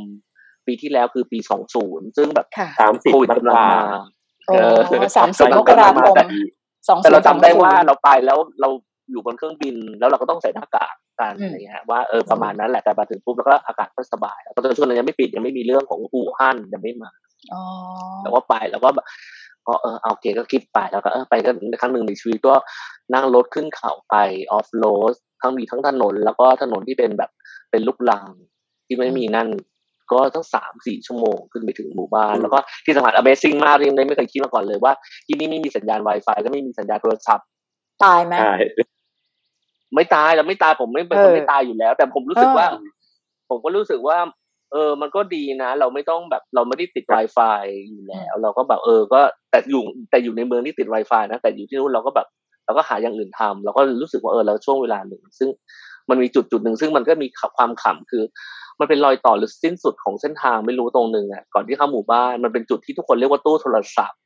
[0.67, 3.69] ปีที่แล้วคือปีสองศูนย์ซึ่งแบบค่ะสามสิบโควิดมกกำลังรามา
[4.47, 4.77] โอ้เออ
[5.17, 6.33] สามสิบกำลัมงกราคมาแต่ม
[6.87, 8.69] สองแต่เราจำได้ว่าศูนย์เราไปแล้วเรา
[9.11, 17.11] อยู่บนเครื่องบินแล้วเราก็ต้องใส่หน้ากาก กันอืมอะไรเงี้ยว่าเออประมาณนั้นแหละแต่มาถึงปุ๊บแล้วก็อากาศก็สบายแล้วก็ตอนช่วงนั้นยังไม่ปิดยังไม่มีเรื่องของอู่ฮั่นยังไม่มา
[17.53, 17.61] อ๋อ
[18.23, 19.05] แล้วก็ไปแล้วก็แบบ
[19.67, 21.51] ก็เออเอาโอเคก็คิดไปแล้วก็เออไปก็
[21.81, 22.53] ครั้งหนึ่งในชีวิตก็
[23.13, 24.15] นั่งรถขึ้นเขาไป
[24.51, 27.31] ออฟโรดทั้งมีทั้งถนน แล้วก็ถนนที่เป็นแบบ
[27.71, 28.25] เป็นลูกลัง
[28.85, 29.47] ที่ไม่มีนั่น
[30.11, 34.93] ก็ตั้งสามสี่ชั่วโมงขึ้นไปถึงหมู่บ้านอืมแล้วก็ที่สำคัญ Amazing มากที่ยังไม่เคยคิดมาก่อนเลยว่า
[35.27, 37.45] ที่นี่ไม่มีสัญญาณ Wi-Fi ก็ไม่มีสัญญาณโทรศัพท์
[38.03, 38.53] ตายไหมใช่
[39.95, 42.81] ไม่ตายเราไม่ตายผมไม่เป็นเอคอนไม่ตายอยู่แล้ว แต่ผมรู้สึกว่าเออ
[43.49, 44.17] ผมก็รู้สึกว่า
[44.71, 49.21] เออ มันก็ดีนะ เราไม่ต้องแบบเราไม่ได้ติด Wi-Fi อยู่แล้ว เราก็แบบเออ ก็
[49.51, 52.27] แต่อยู่แต่อยู่ในเมืองที่ติด Wi-Fi นะแต่อยู่ที่นู่นเราก็แบบ
[52.65, 55.49] เราก็หาอย่างอื่นทำเราก็รู้สึกว่าเออเราช่วงเวลาหนึ่ง ซึ่ง
[56.09, 58.23] มันมีจุดจุดหนึ่งซึ่งมันก็มีความขำคือ
[58.79, 64.19] มันเป็นรอยต่อหรือสิ้นสุดของเส้นทางไม่รู้ตรงหนึ่งอะก่อนที่เข้าหมู่บ้านมันเป็นจุดที่ทุกคนเรียกว่าตู้โทรศัพท์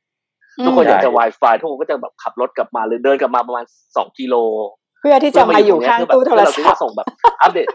[0.64, 3.64] ทุกคนอยากจะ Wi-Fi ทุกคนก็จะแบบขับรถกลับมาหรือเดินกลับมาประมาณ
[3.96, 4.34] สองกิโล
[4.84, 7.06] เพื่อที่จะมาอยู่ข้างตู้โทรเพื่อเราศัจะพท์ส่งแบบ
[7.42, 7.68] อัปเดต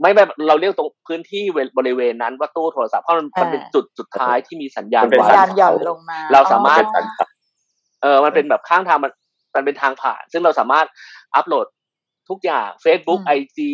[0.00, 1.42] ไม่แบบเราเรียกตรงพื้นที่
[1.78, 7.04] บริเวณนั้นว่าตู้โทรศัพท์เพราะมันมันเป็นจุดสุดท้ายที่มีสัญญาณมันเป็นสัญญาณ Wi-Fi หย่อนลงมาเราสามารถอ๋อ
[8.02, 9.12] เออมันเป็นแบบข้างทางมัน
[9.54, 10.86] มันเป็นทางผ่าน ซึ่งเราสามารถ
[11.34, 11.66] อัปโหลด
[12.28, 13.70] ทุกอย่าง Facebook อืมไอจี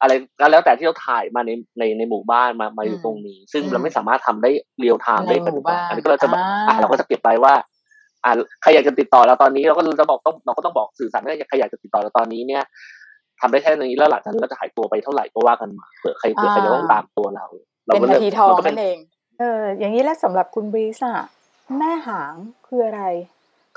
[0.00, 7.54] อะไรก็แล้วแต่ที่เราถ่ายมาในในในหมู่บ้านมามาอยู่อืมตรงนี้ ซึ่งอืมเราไม่สามารถทำได้เรียลไทม์ได้ในหมู่บ้านอันนี้ก็เราจะแบบอ่าอะเราก็จะเก็บไปว่า
[8.24, 8.32] อ่า
[8.62, 12.62] ใครอยากจะติดต่อเราตอนนี้เราก็จะบอกต้องเราก็ต้องบอกสื่อสารว่าใครอยากจะติดต่อเราตอนนี้เนี่ย
[13.40, 17.46] ทำได้แค่นี้แล้วหลังจากนั้นเราจะหายตัวไปเท่าไหร่ก็ว่ากันมาเผื่อใครเผื่อใครจะต้องตามตัวเรา
[17.86, 18.98] เราเป็นก็นาเลือกทีทองมันก็เป็นั่นนเอง
[19.38, 21.14] เอออย่างนี้แล้วสำหรับคุณบริษอะ
[21.78, 22.34] แม่หาง
[22.66, 23.02] คืออะไร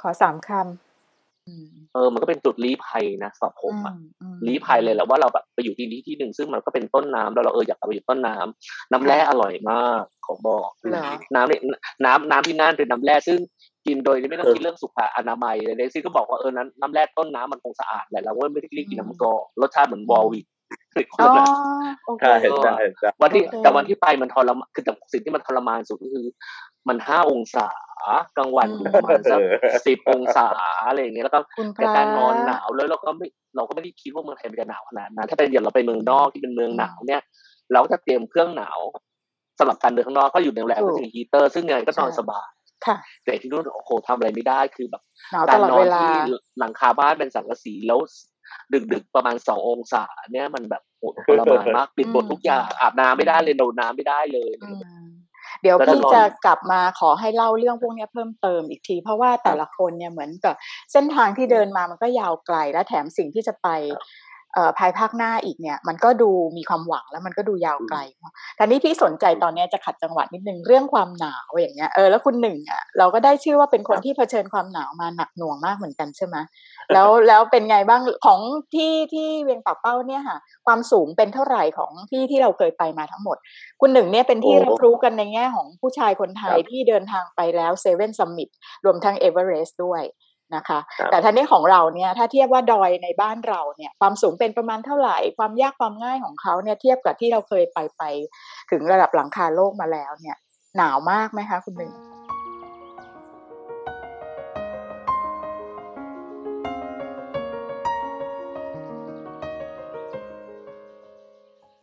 [0.01, 0.90] ขอสามคำอืม
[1.93, 11.04] เออ มันก็เป็นจุดลี้ภัยนะสำหรับผมอะอืมลี้ภัยเลยแหละว่าเราแบบไปอยู่ที่นี้ที่หนึ่งซึ่งมันก็เป็นต้นน้ำแล้วเราเอออยากไปอยู่ต้นน้ำน้ำแร่อร่อยมากขอบอกเหรอ
[11.36, 11.62] น้ำเนี่ย
[12.06, 13.39] น้ำน้ำที่นั่นเป็นน้ำแร่ซึ่ง
[13.86, 20.45] กินโดยไม่ต้องคิดเรื่องสุขอนามัยเลยเลยซึ่งก็บอกว่าเออน้ำน้ำแร่ต้นน้ำมันคงสะอาดแหละเราก็ไม่ได้เรียกกินน้ำมันกรองรสชาติเหมือนวอลวิก
[21.21, 21.32] อ๋อ
[22.06, 26.25] โอเคใช่ใช่ใช่วันที่โอเคแต่วันที่ไปมันทรมานคือแต่สิ่งที่มันทรมานสุดก็คือ
[26.88, 27.67] มันห้าองศา
[28.38, 29.39] กลางวันอยู่ประมาณสัก
[29.88, 30.47] สิบองศา
[30.88, 37.21] อะไรอย่างเงี้ยแล้วก็คุณพเป็นระการนอนหนาวแล้วเราก็ไม่เราก็ไม่ได้คิดว่าเมืองไทยมันจะหนาวขนาดนั้นถ้าเป็นอย่างเราไปเมืองนอกที่เป็นเมืองหนาวเนี่ย
[37.73, 38.80] เราก็จะเตรียมเครื่องหนาว
[39.60, 42.49] สำหรับการเดินข้างนอกก็อยู่ในโรงแรมก็จะมีฮีเตอร์ ซึ่งยังไงก็นอนสบาย
[42.86, 45.01] ค่ะแต่ที่นู่นโอ้โหทำอะไรไม่ได้คือแบบ
[45.32, 46.12] หนาวกาตรลอดนอเวนลาที่
[46.60, 47.99] หลังคาบ้านเป็นสังกะสีแล้ว
[48.93, 54.69] ดึกๆประมาณสององศาเนี่ยมันแบบโหทรมานมากปิดหมดทุกอย่างอาบน้ำไม่ได้เลยโดนน้ำไม่ได้เลยอื
[55.07, 55.11] ม
[55.61, 60.55] เดี๋ยวแล้วถ้าพี่นอนจะกลับมาขอให้เล่าเรื่องพวกเนี้ยเพิ่มเติมอีกที เพราะว่าแต่ละคนเนี่ยเหมือนกับ
[60.91, 63.99] เส้นทางที่เดินมามันก็ยาวไกลและแถมสิ่งที่จะไปเอ่อ
[64.77, 76.37] ภายภาคหน้าอีกเนี่ย มันก็ดูมีความหวังแล้วมันก็ดูยาวไกลเนอะแต่นี่พี่สนใจตอนเนี้ยจะขัดจังหวะนิดนึงเรื่องความหนาวอย่างเงี้ยเออแล้วคุณหนึ่งอะเราก็ได้ชื่อว่าเป็นคนที่เผชิญความหนาวมาหนักหน่วงมากเหมือนกันใช่ไหม
[76.93, 78.39] แล้วแล้วเป็นไงบ้างของ
[78.75, 83.37] ที่ที่เวียงป่าเป้าเนี่ยค่ะ ความสูงเป็นเท่าไหร่ของที่ที่เราเคยไปมาทั้งหมด
[83.81, 88.49] คุณหนึ่งเนี่ยเป็นที่โอ้รับรู้กันในแง่ของผู้ชายคนไทยครับที่เดินทางไปแล้ว Seven Summits
[88.85, 90.03] รวมทั้งเอเวอเรสต์ด้วย
[90.55, 98.03] นะคะครับแต่ท่านี้ของเราเนี่ยถ้าเทียบว่าดอยในบ้านเราเนี่ยความสูงเป็นประมาณเท่าไหร่ ความยากความง่ายของเขาเนี่ยเทียบกับที่เราเคยไปไป
[98.71, 100.37] ถึงระดับหลังคาโลกมาแล้วเนี่ย
[100.77, 101.91] หนาวมากไหมคะคุณหนึ่ง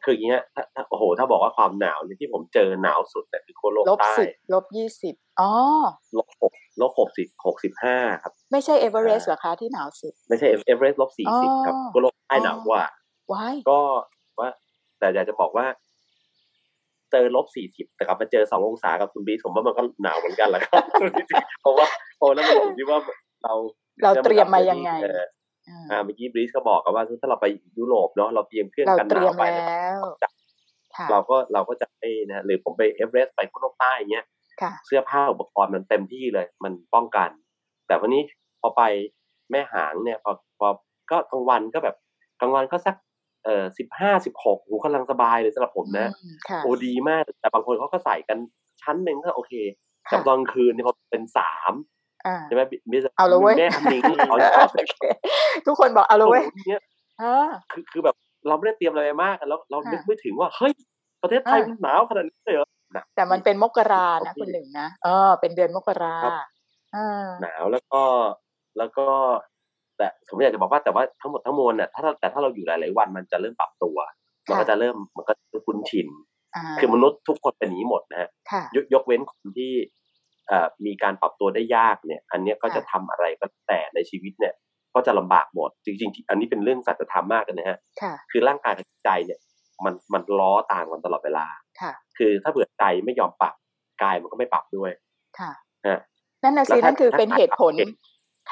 [0.09, 5.51] คืออย่างเงี้ยถ้าถ้าโอ้โห ถ้าบอกว่าความหนาวเนี่ยที่ผมเจอหนาวสุดเนี่ยคือโคโลกลบใต้สิบลบยี่สิบอ๋อ
[6.19, 12.85] ลบหกลบหกสิบหกสิบห้าครับ ไม่ใช่เอเวอเรสต์เหรอคะที่หนาวสุด ไม่ใช่เอเวอเรสต์ลบสี่อ๋สิบอครับโคโลกใต้หนาวกว่า
[13.33, 13.81] ว้ายก็
[14.41, 14.49] ว่า
[14.99, 15.67] แต่อยากจะบอกว่า
[17.11, 20.83] เจอลบสี่สิบแต่กลับมาเจอสององศากับคุณบีชผมว่ามันก็หนาวเหมือนกันแหละครับ
[21.61, 21.87] เพราะว่า
[22.19, 22.99] โอ้แล้วมันอยู่ที่ว่า
[23.45, 23.55] เรา
[24.03, 27.47] เราเตรียมมายังไงเอออ่าอ่าเมื่อกี้บรีสก็บอกกันว่าถ้าเราไป
[27.79, 30.03] ยุโรปเนาะเราเตรียมเครื่องเรากันหเตรีนายวมไปแล้เนี่ยว
[30.97, 34.27] ค่ะเราก็เราก็จะไอ้นะหรือผมไปเอเวอเรสต์ไปพวกโลกใต้อย่างเงี้ย
[34.63, 37.31] ค่ะเสื้อผ้าอุปกรณ์มันเต็มที่เลย มันป้องกัน
[37.87, 38.23] แต่วันนี้
[38.61, 38.83] พอไป
[39.51, 40.69] แม่หางเนี่ยพอพอ
[41.11, 41.97] ก็กลางวันก็แบบ
[42.41, 42.97] กลางวันก็สัก
[43.45, 48.39] เอ่อสิบห้าสิบหกหูกำลังสบายเลยสำหรับผมนะอืมค่ะโอ้ดีมากแต่บางคนเขาก็ใส่กัน
[48.83, 49.53] ชั้นหนึ่งก็โอเค
[50.05, 51.98] แต่ค่ะตอนคืนเนี่ยพอเป็นสามอ่า
[52.47, 54.95] ใช่ไหมมีเอาละเว้ยแม่คำนิงเขาชอบโอเค
[55.67, 56.83] ทุกคนบอกเอาละเว้ยโอ้โหเนี่ย
[57.21, 58.17] เออคือคือแบบ
[58.49, 60.73] เราไม่ได้เตรียมอะไรมากอะแล้วเราค่ะนึกไม่ถึงว่าเฮ้ย
[61.23, 66.33] ประเทศไทยอ่ามัมันหนาวขนาดนี้เลยเหรอหนาวแต่มันเป็นมกรานะโอเคคุณหนึ่งนะเออ เป็นเดือนมกราครับ
[66.97, 68.03] อ่าหนาวแล้วก็
[68.79, 69.07] แล้วก็
[69.97, 73.97] แต่ผมอยากจะบอกว่าแต่ว่าทั้งหมดทั้งมวลเนี่ยถ้าเราแต่ถ้าเราอยู่หลาย ๆ วันมันจะเริ่มปรับตัว
[74.47, 76.09] มันก็จะเริ่มมันก็จะคุ้นชิน
[76.57, 79.98] อ่าคือมนุษย์ทุกคนเป็นอย่างนี้หมดนะฮะค่ะยกยกเว้นคนที่เอ่อ
[80.87, 84.55] มีการปรับตัวได้ยากเนี่ย อันเนี้ยก็ค่ะจะทำอะไรก็แต่ในชีวิตเนี่ย
[84.95, 89.39] ก็จะลำบากหมดจริง ๆ อันนี้เป็นเรื่องสัจธรรมมากเลยนะฮะค่ะคือร่างกายกับจิตใจเนี่ย
[89.85, 91.47] มันมันล้อต่างกันตลอดเวลา
[91.81, 93.55] ค่ะคือถ้าเผื่อใจไม่ยอมปรับ
[94.03, 94.91] กายมันก็ไม่ปรับด้วย
[95.39, 95.53] ค่ะ
[95.87, 96.01] นะ
[96.43, 97.93] นั่นน่ะสิแล้วถ้านั่นคือเป็นถ้าเหตุผลเห็น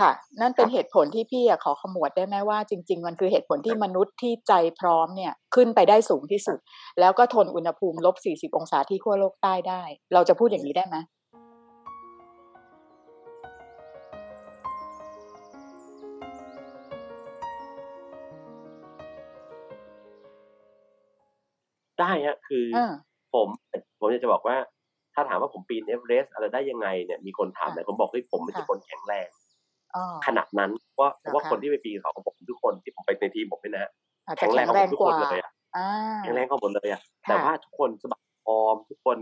[0.01, 6.59] ค่ะ นั่นเป็นครับเหตุผลที่พี่อะขอขมวดได้ไหมว่าจริง ๆ มันคือเหตุผลที่มนุษย์ที่ใจพร้อมเนี่ยขึ้นไปได้สูงที่สุด
[7.01, 9.83] แล้วก็ทนอุณหภูมิลบ40 องศาที่ขั้วโลกใต้ได้
[10.15, 10.97] เราจะพูดอย่างนี้ได้ไหม
[22.01, 22.93] ได้ฮะคือเออ
[23.35, 23.49] ผม
[23.99, 24.57] ผมอยากจะบอกว่า
[25.15, 29.29] ถ้าถามว่าผมปีนเอเวอเรสต์อะไรได้ยังไงเนี่ยมีคนถามค่ะเลยผมบอกเฮ้ยผมไม่ใช่ค่ะคนแข็งแรง
[29.95, 33.91] อ๋อขนาดนั้นเพราะเพราะว่าเหรอคะคนที่ไปปีนเขาของผมทุกคนที่ผมไปในทีมผมเนี่ยนะ
[34.27, 35.89] อาจจะแข็งแรแข็งงกว่าแรผงมทุกกคนว่าเลยอะอ่า
[36.23, 39.19] แข็งแรงกว่าหมดเลยอะค่ะแต่ว่าทุกคนสะบักสะบอมทุกคน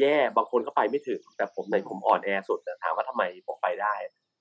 [0.00, 3.94] แย่บางคนก็ไปไม่ถึง แต่ผมในผมอ่อนแอสุดแต่ถามว่าทำไมผมไปได้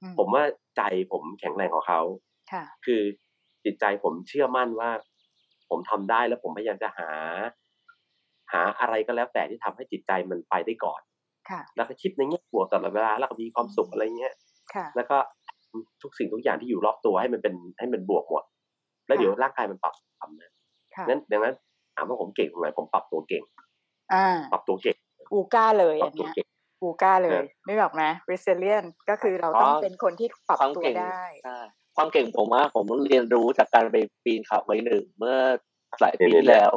[0.03, 0.43] อืผมว่า
[0.77, 2.01] ใจผมแข็งแรงกว่าเขา
[2.51, 3.01] ค่ะคือ
[3.65, 4.91] จิตใจผมเชื่อมั่นว่า
[5.69, 7.09] ผมทำได้แล้วผมพยายามจะหา
[8.53, 11.01] หาอะไรก็แล้วแต่ที่ทำให้จิตใจมันไปได้ก่อน
[11.49, 14.33] ค่ะแล้วก็คิดในแง่บวกตลอดเวลาแล้วก็มีความสุขอะไรเงี้ย
[14.75, 15.17] ค่ะแล้วก็
[16.01, 18.43] ทุกสิ่งทุกอย่างที่อยู่รอบตัวให้มันเป็นให้มันบวกหมด
[19.07, 20.51] แล้วเดี๋ยวร่างกายมันปรับทำนะ
[20.95, 21.55] ค่ะนั้นดังนั้น
[21.95, 23.43] ถามว่าผมเก่งตรงไหนผมปรับตัวเก่ง
[24.13, 24.97] อ่าปรับตัวเก่ง
[25.33, 26.47] อูก้าเลยปรัอับนตัวเนี้ยเก่ง
[26.81, 31.59] อูก้าเลเอยอนึกออกไหม resilient ก็คือเราต้องอ๋อเป็นคนที่ปรับความตัวเก่งได้ใช่
[31.97, 35.37] ความเก่งผมว่าผมเรียนรู้จากการไปปีนเขาไว้หนึ่งเมื่อ
[36.01, 36.71] หลายปีที่แล้ว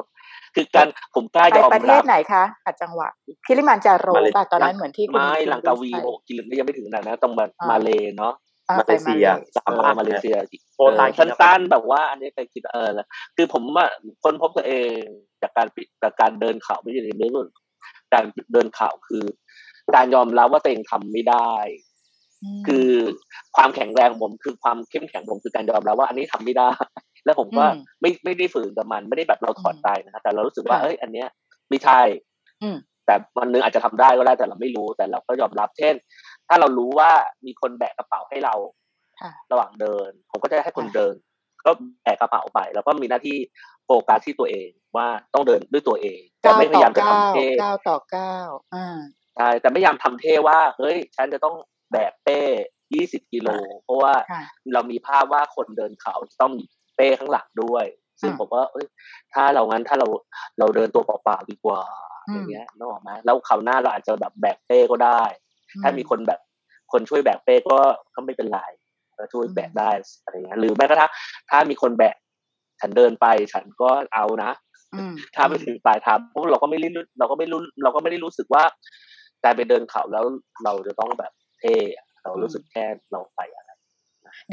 [0.54, 3.08] คือการผมกล้าไปยอมประเทรัศบไหนคะขัดจังหวะ
[3.46, 8.34] คิริมันจาโรมาเลป่ะตอนนั้นเหมือนที่คุณไม่คุณลังกาวีไปโอกิลยังไม่ถึงขนาดนั้นต้องมาอ่ามมาเลเนาะ
[8.68, 10.36] อ่มาเลเซียไปสามเอบ้าอนมาเลเซีย
[10.74, 13.06] โคตรเออสั้นๆแบบว่าอันนี้ไปคิดเออแล้ว
[13.36, 13.86] คือผมว่า
[14.22, 14.98] คนพบตัวเอง
[15.42, 17.48] จากการปิดจากการเดินเขาไม่ใช่ในเรื่อง
[18.14, 19.24] การเดินเขาคือ
[19.94, 21.50] การยอมรับว่าตัวเองทำไม่ได้
[21.89, 21.89] ม
[22.66, 22.88] คือ
[23.56, 26.68] ความแข็งแรงของผมคือความเข้มแข็งของผมคือการยอมรับว่าอันนี้ทำไม่ได้
[27.24, 31.28] แล้วผมก็อืมไม่ไม่ได้ฝืนกับมันไม่ได้แบบเราถอดใจนะครับแต่เรารู้สึกว่าค่ะเอ้ยอันเนี้ย
[31.70, 32.00] ไม่ใช่
[32.62, 32.76] อืม
[33.06, 35.94] แต่วันหนึงอาจจะทำได้ก็ได้แต่เราไม่รู้แต่เราก็ยอมรับ เช่น
[36.48, 37.10] ถ้าเรารู้ว่า
[37.46, 38.54] มีคนแบกกระเป๋าให้เรา
[39.20, 41.14] ค่ะระหว่างเดิน ผมก็จะให้คนค่ะเดิน
[41.66, 41.70] ก็
[42.02, 43.36] แบกกระเป๋าไป แล้วก็มีหน้าที่
[43.86, 48.34] โฟกัสที่ตัวเองว่าต้องเดินด้วยตัวเองแต่เก้าไม่พต่อยายามจะเก้าทำเท่เก้าต่อเก้า
[48.74, 48.86] อ่า
[49.36, 51.54] ใช่แต่ไม่พยายามทำเท่ว่าเฮ้ยฉันจะต้อง
[51.92, 52.40] แบกเป้
[52.94, 53.48] ยี่สิบกิโล
[53.84, 54.42] เพราะว่าค่ะ
[54.74, 56.64] เรามีภาพว่าคนเดินเขาจะต้องมี
[56.96, 57.84] เป้ข้างหลังด้วย
[58.20, 58.86] ซึ่งอ่าผมว่าเอ้ย
[59.34, 60.06] ถ้าเรางั้นถ้าเรา
[60.58, 61.80] เราเดินตัวเปล่าๆดีกว่า
[62.28, 65.22] อืมอย่างเงี้ยนึกออกไหมแล้วคราวหน้าเราอาจจะแบบแบกเป้ก็ได้
[65.82, 66.40] ถ้ามีคนแบบ
[66.92, 67.78] คนช่วยแบกเป้ก็
[68.14, 68.60] ก็ไม่เป็นไร
[69.18, 69.90] ก็ช่วยแบกได้
[70.24, 71.10] อะไรเงี้ยหรือแม้กระทั่ง
[71.50, 72.16] ถ้ามีคนแบก
[72.80, 74.50] ฉันเดินไปฉันก็เอานะ
[74.94, 78.62] อืมถ้าไปถึงปลายทางพวกเราก็ไม่รู้เราก็ไม่รู้เราก็ไม่ได้รู้สึกว่า
[79.44, 80.24] การไปเดินเขาแล้ว
[80.64, 83.70] เราจะต้องแบบ เท่อะเรารู้สึกแค่เราไปอะไร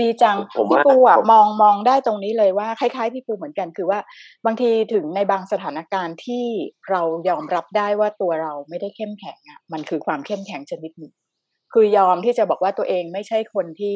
[0.02, 4.00] ดีจังผมพี่ว่าปูอะผมมองมองได้ตรงนี้เลยว่าคล้ายๆพี่ปูเหมือนกันคือว่า
[4.46, 6.46] บางทีถึงในบางสถานการณ์ที่
[6.90, 11.14] เรายอมรับได้ว่าตัวเราไม่ได้เข้มแข็งอะมันคือความเข้มแข็งชนิดหนึ่ง
[11.74, 13.96] คือยอมที่จะบอกว่าตัวเองไม่ใช่คนที่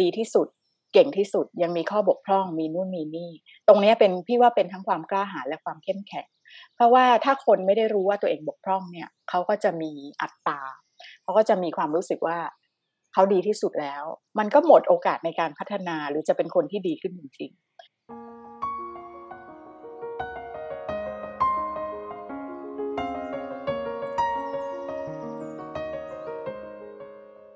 [0.00, 0.48] ดีที่สุด
[0.92, 3.30] เก่งที่สุดยังมีข้อบกพร่องมีนู่นมีนี่
[3.68, 6.26] ตรงเนี้ยเป็นพี่ว่าเป็นทั้งความกล้าหาญและความเข้มแข็ง
[6.74, 9.90] เพราะว่าถ้าคนไม่ได้รู้ว่าตัวเองบกพร่องเนี่ยเขาก็จะมี
[10.22, 10.60] อัตตา
[11.24, 12.38] เขาก็จะมีความรู้สึกว่า
[13.12, 14.02] เขาดีที่สุดแล้ว
[14.38, 17.60] มันก็หมดโอกาสในการพัฒนาหรือจะเป็นคนที่ดีขึ้นจริงๆ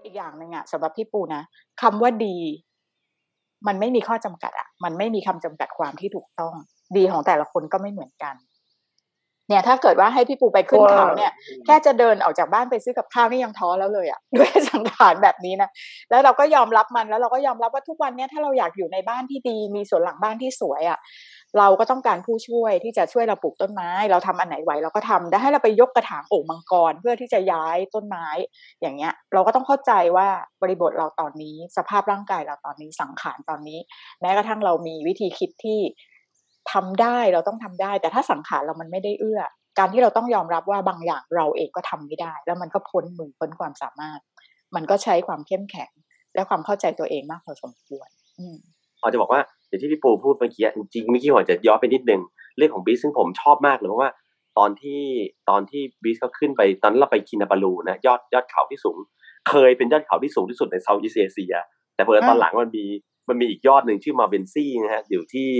[0.05, 1.43] อีกอย่างหนึ่งอะสำหรับพี่ปูนะ
[1.83, 2.37] คำว่าดี
[3.67, 6.55] มันไม่มีข้อจำกัดอะมันไม่มีคำจำกัดความที่ถูกต้อง
[6.97, 8.37] ดีของแต่ละคนก็ไม่เหมือนกัน
[9.49, 11.33] เนี่ยถ้าเกิดว่าให้พี่ปูไปขึ้นเขาเนี่ย
[11.67, 15.71] แค่จะเดินออกจากบ้านไปซื้อกับข้าวนี่ยังท้อแล้วเลยอะด้วยสังขารแบบนี้นะ
[16.11, 20.99] แล้วเราก็ยอมรับมันแล้วเราก็ยอมรับว่าทุกวันเนี้ยถ้าเราอยากอยู่ในบ้านที่ดี มีสวนหลังบ้านที่สวยอะ
[21.59, 28.27] เราก็ต้องการผู้ช่วยที่จะช่วยเราปลูกต้นไม้ เราทำอันไหนไหวเราก็ทำได้ให้เราไปยกกระถางโอ่งมังกร เพื่อที่จะย้ายต้นไม้
[28.81, 30.29] อย่างเงี้ย เราก็ต้องเข้าใจว่า
[30.63, 33.79] บริบทเราตอนนี้ สภาพร่างกายเราตอนนี้สังขารตอนนี้
[34.21, 35.81] แม้กระทั่งเรามีวิธีคิดที่
[36.73, 39.41] ทำได้เราต้องทำได้ แต่ถ้าสังขารเรามันไม่ได้เอื้อ
[39.79, 44.21] การที่เราต้องยอมรับว่าบางอย่างเราเองก็ทำไม่ได้ แล้วมันก็พ้นมือพ้นความสามารถ
[44.75, 45.91] มันก็ใช้ความเข้มแข็ง
[46.35, 48.57] และความเข้าใจตัวเองมากพอสมควรอืม
[49.01, 52.21] พอจะบอกว่าอย่างที่พี่ปูพูดเมื่อกี้จริงเมื่อกี้ผมจะย้อนไปนิดนึง
[52.57, 54.11] เรื่องของบีซึ่งผมชอบมากเลยเพราะว่า
[54.59, 55.03] ตอนที่
[55.51, 58.97] ตอนที่บีเขาขึ้นไปตอนนั้นเราไปคินาบาลูนะยอดยอดเขาที่สูง
[59.49, 61.55] เคยเป็นยอดเขาที่สูงที่สุดในเซาท์อีสเอเชีย
[61.95, 62.85] แต่พอตอนหลังมันมี
[63.29, 65.51] มันมีอีกยอดหนึ่งชื่อมาเบนซี่นะฮะอยู่ที่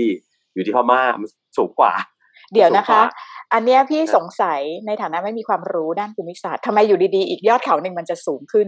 [0.59, 1.93] อยู่ที่พม่ามันสูงกว่า
[2.53, 8.67] เดี๋ยวนะคะสูงกว่าอันเนี้ยพี่ครับสงสัยในฐานะไม่มีความรู้ด้านภูมิศาสตร์ทำไมอยู่ดีๆ อีกยอดเขาหนึ่งมันจะสูงขึ้น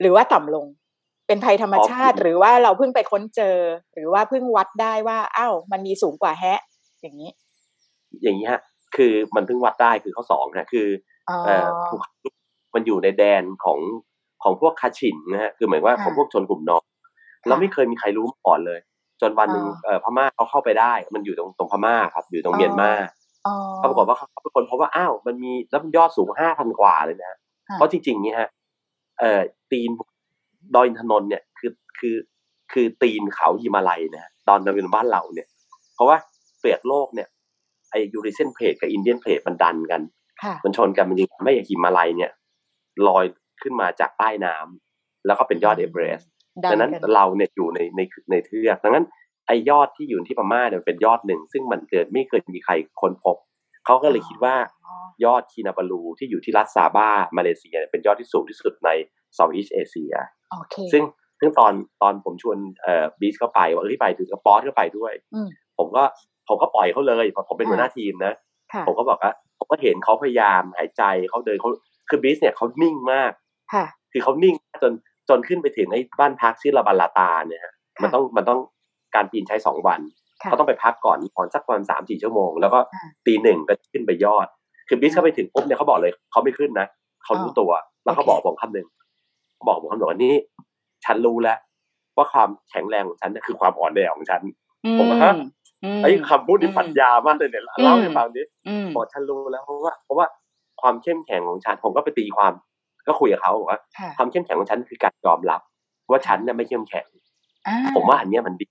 [0.00, 0.66] หรือว่าต่ำลง
[1.26, 3.56] เป็นภัยธรรมชาติ หรือว่าเราเพิ่งไปค้นเจอ
[3.94, 6.60] หรือว่าเพิ่งวัดได้ว่าอ้าวมันมีสูงกว่าแฮะ
[7.00, 7.30] อย่างนี้
[8.22, 8.60] อย่างนี้ฮะ
[8.96, 10.88] คือมันเพิ่งวัดได้คือข้อสองนะคือ
[11.30, 12.12] อ๋อเอ่อภูเขา
[12.74, 13.78] มันอยู่ในแดนของ
[14.42, 16.84] ของพวกคาชินนะฮะคือหมายว่าค่ะของพวกชนกลุ่มน้อย
[17.46, 18.80] แล้วไม่เคยมีใครรู้มาก่อนเลย
[19.20, 22.90] จนวันหนึ่งอ๋อเอ่อพม่าเขาเข้าไปได้ มันอยู่ตรงตรงพม่าครับ อยู่ตรงเมียนมา
[23.46, 27.28] อ๋อเขาปรากฏว่าเขาเป็นคนพบว่าอ้าวมันมีแล้วมันยอดสูงห้าพันกว่าเลยนะ
[27.68, 28.48] ค่ะเพราะจริงๆเนี่ยฮะ
[29.20, 29.90] เอ่อตีน
[30.74, 32.16] ดอยอินทนนท์เนี่ยคือคือ
[32.72, 35.48] คือตีนเขาหิมาลัยนะฮะตอนเราเป็นบ้านเราเนี่ย
[35.94, 36.16] เพราะว่า
[36.58, 37.28] เปลือกโลกเนี่ย
[37.90, 40.00] ไอ Eurasian plate กับ Indian plate มันดันกัน
[40.42, 42.30] ค่ะมันชนกันมันยังทำให้หิมาลัยเนี่ย
[43.08, 43.24] ลอย
[43.62, 46.28] ขึ้นมาจากใต้น้ำแล้วก็เป็นยอดเอเวอเรสต์
[46.64, 49.04] ดัดังนั้นกัเราเนี่ยอยู่ในในในเทือกดังนั้น
[49.46, 53.36] ไอยอดที่อยู่ที่พม่าเนี่ยมันเป็นยอดหนึ่ง ซึ่งมันเกิดไม่เคยมีใครค้นพบ
[53.86, 54.94] เขาก็เลยคิดว่าอ๋อ
[55.24, 58.90] ยอดคินาบาลูที่อยู่ที่รัฐซาบาห์มาเลเซียเนี่ยเป็นยอดที่สูงที่สุดใน
[59.34, 60.14] Southeast Asia
[60.52, 61.02] โอเคซึ่ง
[61.40, 66.04] ซึ่งตอนตอนผมชวนเอ่อบีสเข้าไปว่าเอ้ยไปถึงกับป๊อดเข้าไปด้วยอืมผมก็
[66.48, 68.34] ผมก็ปล่อยเขาเลยเพราะผมเป็นค่ะหัวหน้าทีมนะ
[68.72, 71.70] ค่ะผมก็บอกว่าผมก็เห็นเขาพยายามหายใจเขาเดินเขา
[72.08, 73.32] คือบีสเนี่ยเขานิ่งมาก
[73.74, 74.92] ค่ะคือเขานิ่งจน
[75.28, 78.60] จนขึ้นไปถึงไอ้บ้านพักชื่อลาบันราตาเนี่ยฮะมันต้องมันต้อง
[79.14, 80.00] การปีนใช้สองวัน
[80.42, 84.46] ค่ะเขาต้องไปพักก่อนนอนสักประมาณสามสี่ชั่วโมง แล้วก็อ่าตีหนึ่งก็ขึ้นไปยอด
[84.88, 86.86] คือบิ๊กเข้าไปถึงปุ๊บเนี่ยเขาบอกเลยเขาไม่ขึ้นนะ
[87.24, 87.70] เขารู้ตัว
[88.04, 88.86] แล้วเขาโอเคบอกผมคำหนึ่ง
[89.54, 90.34] เขาบอกผมคำหนึ่งว่านี่
[91.04, 91.58] ฉันรู้แล้ว
[92.16, 94.40] ว่าความแข็งแรงของฉันเนี่ยคือความอ่อนแอของฉัน
[94.98, 95.34] ผมว่าฮะ
[95.84, 100.26] อืมไอ้คำพูดนี่ปรัชญามากเลยเนี่ยเล่าให้ฟังดิอืมบอกฉันรู้แล้วเพราะว่าเพราะว่า
[100.80, 102.52] ความเข้มแข็งของฉันผมก็ไปตีความ
[103.08, 105.60] ก็คุยกับเขาบอกว่าค่ะความเข้มแข็งของฉันคือการยอมรับ
[106.10, 107.06] ว่าฉันเนี่ยไม่เข้มแข็ง
[107.66, 108.68] อ่ผมว่าอันเนี้ยมันดี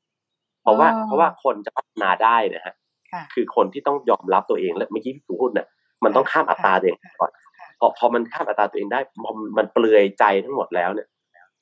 [0.64, 2.76] เพราะว่าอ๋อเพราะว่าคนจะพัฒนาได้นะฮะ
[3.12, 5.68] ค่ะคือคนที่ต้องยอมรับตัวเองและเมื่อกี้พี่ปูพูดเนี่ย
[6.04, 11.08] มันต้องข้ามอัตราตัวเองก่อนค่ะพอพอมันข้ามอัตราตัวเองได้พอมันเปลือยใจทั้งหมดแล้วเนี่ย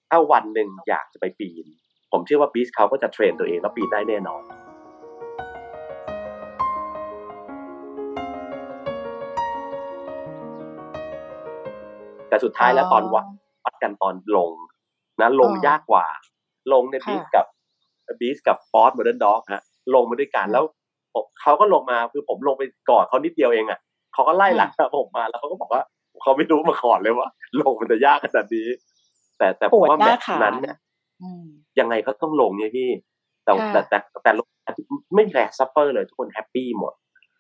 [0.10, 1.66] ถ้าวันหนึ่งอยากจะไปปีน
[2.12, 4.42] ผมเชื่อว่าบีสเขาก็จะเทรนตัวเองแล้วปีนได้แน่นอน
[12.30, 13.26] แต่สุดท้ายแล้วตอนวัด
[13.64, 14.52] วัดกันตอนลง
[15.22, 16.06] นะลงอ๋อยากกว่า
[16.74, 17.46] ลงในค่ะบีสกับ
[18.20, 19.64] บีสกับป๊อดโมเดิร์นด็อกฮะ
[19.96, 20.64] ลงมาด้วยกันค่ะแล้ว
[21.14, 23.80] ผมเขาก็ลงมาคือผมลงไปก่อนเขานิดเดียวเองอะ
[24.14, 25.82] เขาก็ไล่หลังผมมาแล้วเขาก็บอกว่า
[26.22, 27.30] เขาไม่รู้มาก่อนเลยว่า
[27.62, 28.68] ลงมันจะยากขนาดนี้
[29.38, 30.76] แต่แต่ผปมวดว่าหแบน้าบขานั้นเนี่ย
[31.22, 31.46] อืม
[31.80, 32.90] ยังไงเขาต้องลงเนี่ยพี่
[33.44, 34.48] แต่ค่ะแต่แต่แต่ลง
[35.16, 36.94] ไม่มีใคร suffer เลยทุกคน happy หมด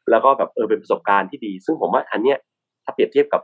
[0.09, 2.37] แล้วก็แบบเออเป็นประสบการณ์ที่ดี ซึ่งผมว่าอันเนี้ย
[2.83, 3.41] ถ้าเปรียบเทียบกับ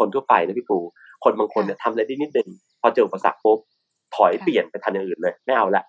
[0.00, 0.78] คนทั่วไปนะพี่ปู
[1.24, 2.48] คนบางคนเนี่ยทำอะไรได้นิดนึง
[2.80, 3.58] พอเจออุปสรรคปุ๊บ
[4.16, 5.82] ถอยเปลี่ยนไปทันอย่างอื่นเลยไม่เอาละ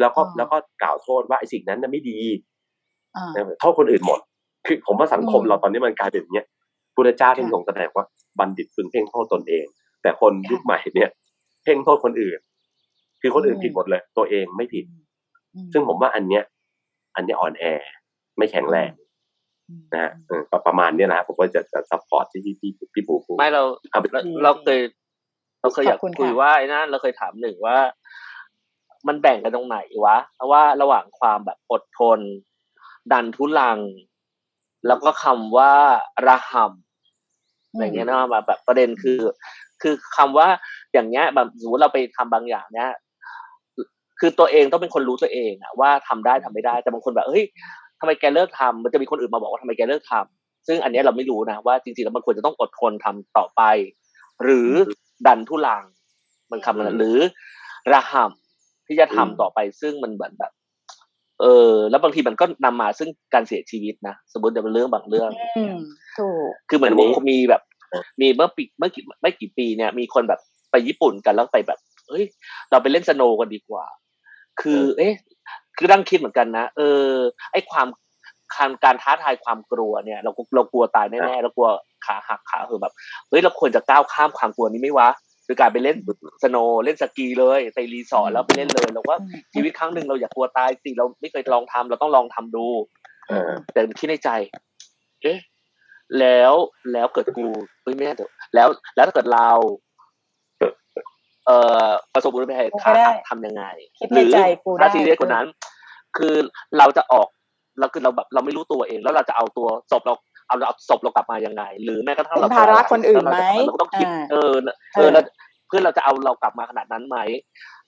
[0.00, 2.18] แล้วก็แล้วก็กล่าวโทษว่าไอ้สิ่งนั้นน่ะไม่ดี
[3.16, 3.26] อ่า
[3.60, 4.20] โทษคนอื่นหมด
[4.66, 6.46] คือผมว่าสังคมอืมเราตอนนี้มันกลายเป็นอย่างเนี้ย
[6.94, 8.04] พุทธเจ้าท่านค่ะทรงแสดงว่า
[8.38, 9.66] บัณฑิตพึงเพ่งโทษตนเอง
[10.02, 11.10] แต่คนค่ะยุคใหม่เนี่ย
[11.64, 12.38] เพ่งโทษคนอื่น
[13.20, 14.84] คือคนอื่นอืมผิดหมดเลย ตัวเองไม่ผิด
[15.54, 16.42] อืมซึ่งผมว่าอันเนี้ย
[17.16, 17.64] อันเนี้ยอ่อนแอ
[18.38, 19.03] ไม่แข็งแรงอืม
[19.92, 24.80] นะฮะเออก็ประมาณเนี้ยนะฮะผมก็จะจะ support ที่พี่พี่พี่ปูพูดไม่เราเอาไปเราดีเราเคย
[25.60, 27.76] เราเคยอยากขอบคุณคุยค่ะว่าไอ้นั่นเราเคยถามหนึ่งว่า
[29.08, 32.20] มันแบ่งกันตรงไหนวะเพราะว่าระหว่างความแบบอดทน
[33.12, 33.78] ดันทุรัง
[34.86, 35.72] แล้วก็คำว่า
[36.26, 39.20] ระห่ำอะไรเงี้ยนะมาแบบประเด็นคือ
[39.82, 40.48] คือคำว่า
[40.92, 42.90] อย่างเงี้ยแบบสมมติเราไปทำบางอย่างเนี้ย
[44.20, 47.44] คือตัวเองต้องเป็นคนรู้ตัวเองอะว่าทำได้ทำไม่ได้ แต่บางคนแบบเฮ้ย
[48.04, 53.62] ทำไมแกเลิกทำมันจะมีคนอื่นมาบอกว่าทำไมแกเลิกทำซึ่งอันเนี้ยเราไม่รู้นะว่าจริงๆแล้วมันควรจะต้องอดทนทำต่อไป
[54.42, 54.70] หรือ
[55.26, 55.82] ดันทุลัง
[56.50, 57.18] มันคำนั้นหรือ
[57.92, 60.52] ระหำที่จะทำต่อไป ซึ่งมันเหมือนแบบ
[61.40, 65.76] เออ แล้วบางทีมันก็นำมาซึ่งการเสียชีวิตนะสมมติเดี๋ยวเป็นเรื่องบางเรื่องอืม
[66.18, 67.62] ถูกคือเหมือนอันนี้มีแบบ
[68.20, 70.40] มีเมื่อปีเมื่อกี่ไม่กี่ปีเนี่ย มีคนแบบ
[70.70, 72.24] ไปญี่ปุ่นกันแล้วไปแบบเฮ้ย
[72.70, 73.84] เราไปเล่นสโนว์กันดีกว่า
[74.60, 75.14] คือ เอ๊ะ
[75.76, 77.10] คือนั่งคิดเหมือนกันนะเออ
[77.52, 77.86] ไอความ
[78.54, 81.68] การการท้าทายความกลัวเนี่ย เราเรากลัวตายแน่ๆเรากลัว
[82.06, 82.92] ขาหักขาเออแบบ
[83.28, 85.08] เฮ้ยเราควรจะก้าวข้ามความกลัวนี้ไหม่วะ
[85.44, 85.96] โดยการไปเล่น
[86.42, 92.66] สโนว์เล่นสกีเลยไปรีสอร์ทแล้วไปเล่นเลยเราว่าอืมชีวิตครั้งหนึ่งเราอย่ากลัวตายสิเราไม่เคยลองทำเราต้องลองทำดู
[93.28, 94.30] เออแต่คิดในใจ
[95.22, 95.38] เอ๊ะ
[96.20, 96.52] แล้ว
[96.92, 97.46] แล้วเกิดกู
[97.82, 99.50] เอ้ยไม่แน่เดี๋ยวแล้วแล้วถ้าเกิดเรา
[101.46, 103.64] เอ่อประสบอุบัติเหตุกูขาไม่ได้หักทำยังไง
[103.98, 105.46] คิดในใจกูได้ถ้าซีเรียสกว่านั้น
[106.16, 106.34] คือ
[106.78, 107.28] เราจะออก
[107.78, 110.14] เราคือเราแบบเราไม่รู้ตัวเอง แล้วเราจะเอาตัวศพเรา
[110.48, 114.54] เอาเราเอาศพเรากลับมายังไง หรือแม้กระทั่งเป็นเราภาระคนอื่นไหมเราก็ต้องคิดอ่าเออ
[114.96, 115.24] เออแล้ว
[115.68, 117.18] เพื่อนเราจะเอาเรากลับมาขนาดนั้นไหม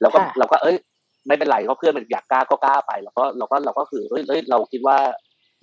[0.00, 0.76] เราก็ค่ะเราก็เอ้ย
[1.26, 4.96] ไม่เป็นไรเพราะเพื่อนมันอยากกล้าก็กล้าไป แล้วก็เราก็เราก็คือเฮ้ยเฮ้ยเราคิดว่า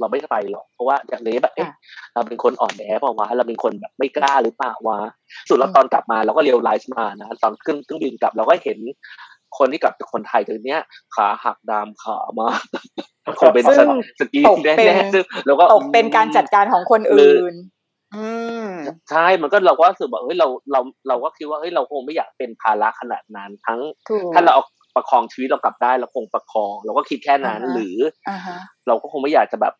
[0.04, 1.76] เราไม่ไปหรอกเพราะว่าอย่างนี้แบบเอ๊ะค่ะ
[2.13, 5.00] เราเป็นคนอ่อนแอเปล่าวะเราเป็นคนแบบไม่กล้าหรือเปล่าวะ
[5.50, 8.80] สุดแล้วตอนกลับมาเราก็เรียวไลฟ์มานะตอนขึ้นเครื่องบินกลับเราก็เห็น
[9.58, 10.82] คนที่กลับจากคนไทยตัวเนี้ย
[11.16, 12.50] ขาหักดามขามา
[13.39, 13.88] คงเป็นซึ่ง
[14.20, 17.56] สกีตกเป็นแน่ๆซึ่งแล้วก็ตกเป็นการจัดการของคนอื่น
[18.16, 18.28] อื
[18.66, 18.68] ม
[19.10, 24.63] ใช่ มันก็เราก็รู้สึกว่าเฮ้ยเราเราเราก็คิดว่าเฮ้ยเราคงไม่อยากเป็นภาระขนาดนั้นทั้งถูกถ้าเราเอา
[24.96, 27.98] ประคองชีวิตเรากลับได้เราคงประคอง เราก็คิดแค่นั้นอ่าฮะหรือ
[28.30, 29.74] อ่าฮะเราก็คงไม่อยากจะแบบ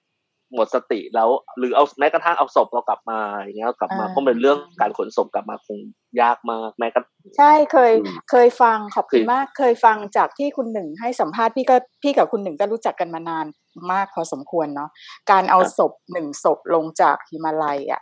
[0.56, 5.80] หมดสติแล้ว หรือเอาแม้กระทั่งเอาศพเรากลับมาอย่างเงี้ยกลับมาเพราะเป็นเรื่องการขนศพกลับมาคง
[6.22, 7.04] ยากมากแม้กระ
[7.38, 13.46] ใช่เคยอืมเคยฟังขอบคุคืณอมากเคยฟังจากที่คุณหนึ่งให้สัมภาษณ์พี่ก็พี่กับคุณหนึ่งก็รู้จักกันมานาน
[13.92, 14.89] มากพอสมควรเนาะ
[15.32, 18.02] การเอาศพหนึ่งศพลงจากฮิมาลัยอะ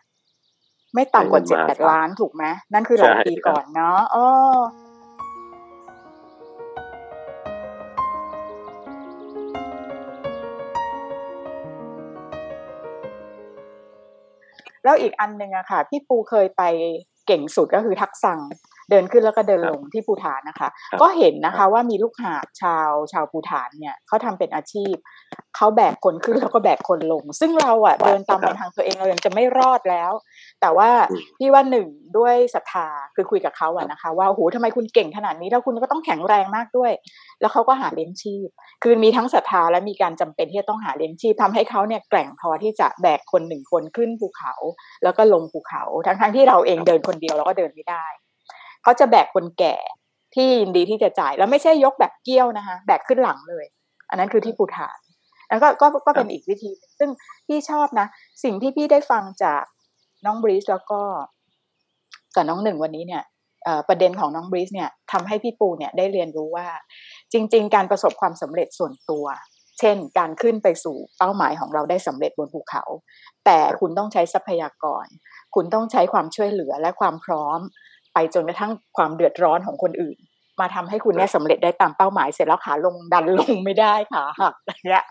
[0.93, 4.25] ไม่ต่ำกว่าใช้เจ็ดเงินแปมหาดศาลล้านถูกไหมนั่นคือหลายใช่ปีครับก่อนเนาะอ๋อ
[14.83, 16.63] แล้วอีกอันหนึ่งอะค่ะพี่ปูเคยไป
[17.27, 18.39] เก่งสุดก็คือทักษัง
[18.89, 24.95] เดินขึ้นแล้วก็เดินลงที่ภูฐานนะคะครับก็เห็นนะคะว่ามีลูกหาบชาวชาวภูฐานเนี่ยเขาทำเป็นอาชีพ
[25.55, 30.11] เขาแบกคนขึ้นแล้วก็แบกคนลง ซึ่งเราอะเดินตามลำพังตัวเองเรายังจะไม่รอดแล้ว
[30.61, 36.91] แต่ว่าอืมพี่ว่าหนึ่งด้วยศรัทธาคือคุยกับเขาอะนะคะ ว่าโอ้โหทำไมคุณเก่งขนาดนี้แล้วคุณก็ต้องแข็งแรงมากด้วย
[37.41, 38.47] แล้วเขาก็หาเลี้ยงชีพ
[38.83, 44.53] คือมีทั้งศรัทธาและมีการจำเป็นที่จะต้องหาเลี้ยงชีพทำให้เขาเนี่ยแกร่งพอที่จะแบกคนหนึ่งคนขึ้นภูเขา
[45.03, 48.05] แล้วก็ลงภูเขา ทั้งๆที่เราเองเดินคนเดียวเราก็เดินไม่ได้
[48.83, 49.75] เขาจะแบกคนแก่
[50.35, 53.65] ที่ยินดีที่จะจ่ายแล้วไม่ใช่ยกแบบเกี้ยวนะคะแบกขึ้นหลังเลย
[54.09, 54.99] อันนั้นคือที่ภูฐาน
[55.49, 57.09] แล้วก็ก็ก็เป็นอีกวิธีหนึ่งซึ่ง
[57.47, 58.07] พี่ชอบนะ
[58.43, 59.63] สิ่งที่พี่ได้ฟังจาก
[60.25, 61.01] น้องบรีสแล้วก็
[62.35, 63.23] กับน้องหนึ่งวันนี้เนี่ย
[63.87, 66.67] ประเด็นของน้องบรีสเนี่ยทำให้พี่ปูเนี่ยได้เรียนรู้ว่า
[67.33, 69.25] จริง ๆ การประสบความสำเร็จส่วนตัว
[69.79, 72.83] เช่น การขึ้นไปสู่เป้าหมายของเราได้สำเร็จบนภูเขา
[73.45, 75.05] แต่คุณต้องใช้ทรัพยากร
[75.55, 77.59] คุณต้องใช้ความช่วยเหลือและความพร้อม
[78.13, 80.17] ไปจนกระทั่งความเดือดร้อนของคนอื่น
[80.59, 85.03] มาทำให้คุณเนี่ยสำเร็จได้ตามเป้าหมายเสร็จแล้วขาลงดันลงไม่ได้ขาหักอย่างเงี้ย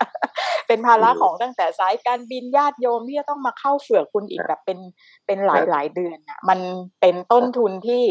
[0.71, 4.79] เป็นภาระของตั้งแต่สายการบินญาติโยมที่จะต้องมาเข้าเฝือกคุณอีกแบบเป็น
[5.25, 6.59] เป็นหลายหลายเดือนอะมัน
[7.01, 8.03] เป็นต้นทุนที่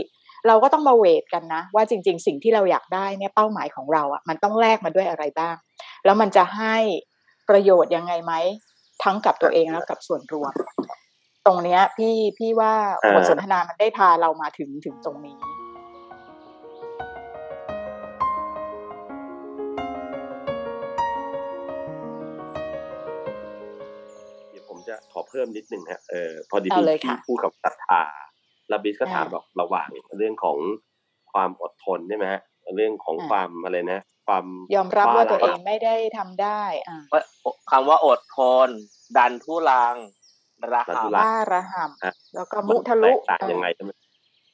[0.46, 5.57] เราก็ต้องมาเวทกันนะ ว่าจริง ๆ สิ่งที่เราอยากได้เนี่ยเป้าหมายของเราอะมันต้องแลกมาด้วยอะไรบ้าง
[6.05, 6.77] แล้วมันจะให้
[7.49, 8.33] ประโยชน์ยังไงไหม
[9.03, 10.53] ทั้งกับตัวเองแล้วกับส่วนรวม
[11.46, 15.37] ตรงเนี้ยพี่พี่ว่าอ่าบทสนทนามันได้พาเรามาถึงถึงตรงนี้
[24.90, 28.03] จะขอเพิ่มนิดนึงฮะเออพอดีเอาเลยพี่ค่ะพูดกับศรัทธา
[28.68, 30.59] แล้วบิสก็ถามอ่าบอกระหว่างเรื่องของ
[31.33, 32.40] ความอดทนใช่ไหมฮะ
[32.76, 37.22] เรื่องของอ่าความอะไรนะ ความยอมรับว่าตัวเองบ้ไม่ได้ทำได้อ่าว่า
[37.70, 38.68] คำว่าอดทน
[39.16, 39.96] ดันทุลัง
[40.62, 43.90] ระดันทุหำลังบ้าระห่อะำแล้วก็มัมุนทะลุแตกต่างยังไงใช่ไหม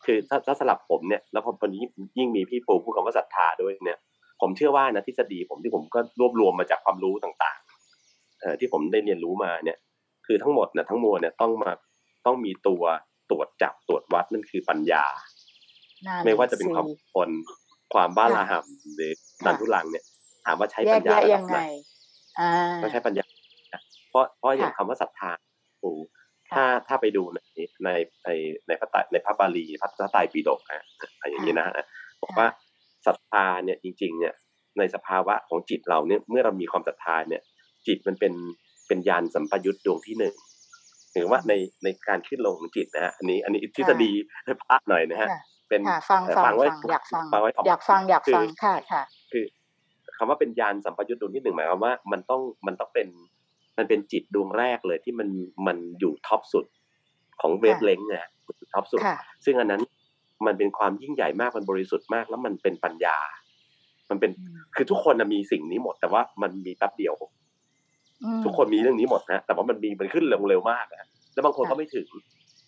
[0.04, 3.98] คือถ้าถ้าสลับผมเนี่ยแล้วพอพอยิ่งยิ่งมีพี่ปูพูดคำว่าศรัทธาด้วยเนี่ย
[4.40, 9.76] ผมเชื่อว่านะทฤษฎีผมที่ผมก็รวบรวมมาจากความรู้ต่างๆเอ่อที่ผมได้เรียนรู้มาเนี่ย
[10.26, 11.70] คือทั้งหมดเนี่ยทั้งมวลเนี่ยต้องมา
[12.26, 12.84] ต้องมีตัว
[13.30, 15.04] ตรวจจับตรวจวัดนั่นคือปัญญา
[16.06, 17.28] นั่นไม่ว่าจะเป็นความสิอดทน
[17.94, 19.12] ความบ้าค่ะระห่ำหรือ
[19.44, 20.04] ดันทุลังเนี่ย
[20.44, 21.60] ถามว่าใช้แยปักญญาแยะระยัดังบไงไหน
[22.40, 22.50] อ่า
[22.82, 23.24] ก็ใช้ปัญญา
[24.10, 25.30] เพราะเพราะอย่างค่ะคำว่าศรัทธา
[25.82, 25.92] ปู
[26.50, 27.40] ค่ะถ้าถ้าไปดูใน
[27.84, 27.90] ใน
[28.24, 28.28] ใน
[28.66, 30.82] ในพระไตรในพระบาลีพระพระไตรปิฎกอะ
[31.20, 31.86] อะอย่างนี้นะฮะ
[32.22, 32.46] บอกว่า
[33.06, 34.34] ศรัทธาเนี่ยจริง ๆ เนี่ย
[34.78, 37.42] ในสภาวะของจิตเราเนี่ยเมื่อเรามีความศรัทธาเนี่ย
[37.86, 38.32] จิตมันเป็น
[38.88, 40.34] เป็นยานสัมปยุตดวงที่หนึ่ง
[41.14, 41.52] ถึงว่าใน
[41.84, 44.10] ในการขึ้นลงของจิตนะฮะอันนี้อันนี้ทฤษฎี
[44.60, 49.44] พระหน่อยนะฮะค่ะเป็นค่ะฟังเอ่อฟังไว้ฟังอยากฟังฟังไว้ก่นอยากฟังอยากคือฟังค่ะค่ะ คือ
[50.16, 53.08] คำว่าเป็นยานสัมปยุตดวงที่หนึ่งหมายความว่ามันต้องมันต้องเป็น
[53.78, 55.28] มันเป็นจิตดวงแรกเลยที่มัน
[55.66, 56.64] มันอยู่ท็อปสุด
[57.40, 58.30] ของเวฟเลงนะ
[58.74, 59.82] ท็อปสุดค่ะซึ่งอันนั้น
[60.46, 63.18] มันเป็นความยิ่งใหญ่มากมันบริสุทธิ์มาก แล้วมันเป็นปัญญา
[64.10, 67.35] มันเป็นอืมคือทุกคนนะมีสิ่งนี้หมด แต่ว่ามันมีแป๊บเดียวอืม
[68.44, 72.06] ทุกคนมีเรื่องนี้หมดนะแต่ว่ามันมีมันขึ้นเร็วเร็วมากนะแล้วบางคนค่ะก็ไม่ถึง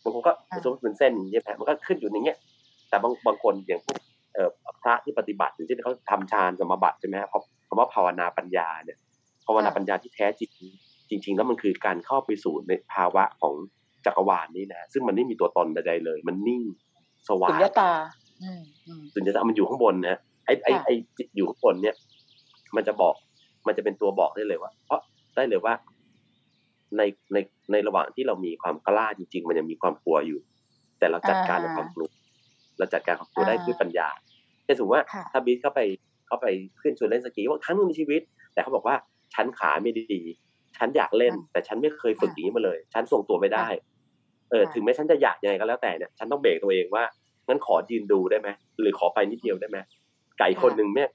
[0.02, 2.38] บางคนก็ค่ะสมมติเป็นเส้นอย่างเงี้ยมันก็ขึ้นอยู่อย่างเงี้ย
[2.88, 3.96] แต่บางบางคนอย่างพวก
[4.34, 4.50] เอ่อ
[4.82, 7.30] พระที่ปฏิบัติอย่างเช่นเขาทำฌานสมาบัติใช่ไหมครับ
[7.68, 8.98] คำว่าภาวนาปัญญาเนี่ย
[9.46, 10.50] ภาวนาปัญญาที่แท้จริง
[11.10, 13.54] จริง ๆ แล้วมันคือการเข้าไปสู่ในภาวะของ
[14.06, 16.62] จักรวาลนี้นะซึ่งมันไม่มีตัวตนใดๆเลย มันนิ่ง
[17.28, 17.90] สว่าสุงญญตา
[18.42, 21.94] อืมอืมสุญญตามันอยู่ข้างบนนะไอ้ไอ้ค่ะไอ้จิตอยู่ข้างบนเนี่ย
[22.76, 23.14] มันจะบอก
[23.66, 24.97] มันจะเป็นตัวบอกได้เลยว่าเพราะ
[25.38, 25.74] ได้เลยว่า
[26.96, 27.38] ในใน
[27.72, 30.40] ในระหว่างที่เรามีความกล้าจริง ๆ มันยังมีความกลัวอยู่
[30.98, 32.08] แต่เราจัดการกับความกลัว
[32.78, 34.08] เราจัดการความกลัวได้ด้วยปัญญา
[34.64, 35.80] เช่นสมมติว่าค่ะถ้าบิ๊กเข้าไป
[36.26, 36.46] เข้าไป
[36.80, 38.20] ขึ้นชวนเล่นสกีว่าครั้งหนึงในชีวิต
[38.52, 38.96] แต่เขาบอกว่า
[39.34, 40.20] ฉันขาไม่ดี
[40.78, 43.66] ฉันอยากเล่น แต่ฉันไม่เคยฝึกอย่างนี้มาเลย ฉันทรงตัวไม่ได้
[44.50, 47.04] เออค่ะถึงแม้ฉันจะอยากยังไงก็แล้วแต่เนี่ย ฉันต้องเบรกตัวเองว่า
[47.46, 48.48] งั้นขอยืนดูได้ไหม
[48.80, 49.78] หรือขอไปนิดเดียวได้ไหม
[50.38, 51.08] ไก่คนหนึ่งเนี่ย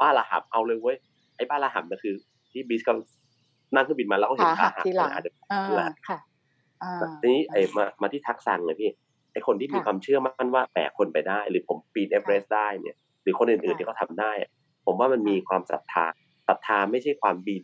[0.00, 0.96] บ้าระหับเอาเลยเว้ย
[1.36, 2.14] ไอ้บ้าระหับก็คือ
[2.52, 2.92] ที่บีสก็
[3.74, 6.18] นั่งเครื่องบินมาแล้วก็เห็นขาหัขากหักทีหลังอาจจะอ่าแหละค่ะ
[6.82, 8.90] อ่าทีนี้ไอ้มามาที่ทักษะเลยพี่
[9.32, 14.50] ไอ้คนที่มีค่ะความเชื่อมั่นว่าแบกคนไปได้ หรือผมปีนเอเวอเรสต์ได้เนี่ย หรือคนอื่นๆค่ะที่เขาทำได้อะ
[14.86, 16.04] ผมว่ามันมีความศรัทธา
[16.48, 17.56] ศรัทธาไม่ใช่ความบี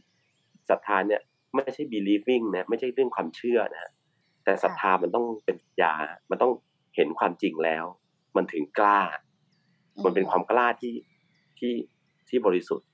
[0.70, 1.20] ศรัทธาเนี่ย
[1.54, 3.90] ไม่ใช่ believing นะไม่ใช่เรื่องความเชื่อนะ
[4.44, 5.92] แต่ศรัทธามันต้องเป็นปัญญา
[6.30, 6.52] มันต้อง
[6.96, 7.84] เห็นความจริงแล้ว
[8.36, 9.00] มันถึงกล้า
[10.04, 10.94] มันเป็นความกล้าที่
[11.58, 11.72] ที่
[12.28, 12.86] ที่บริสุทธิ์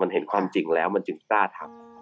[0.00, 2.01] มันเห็นความจริงแล้วมันจึงกล้าทำ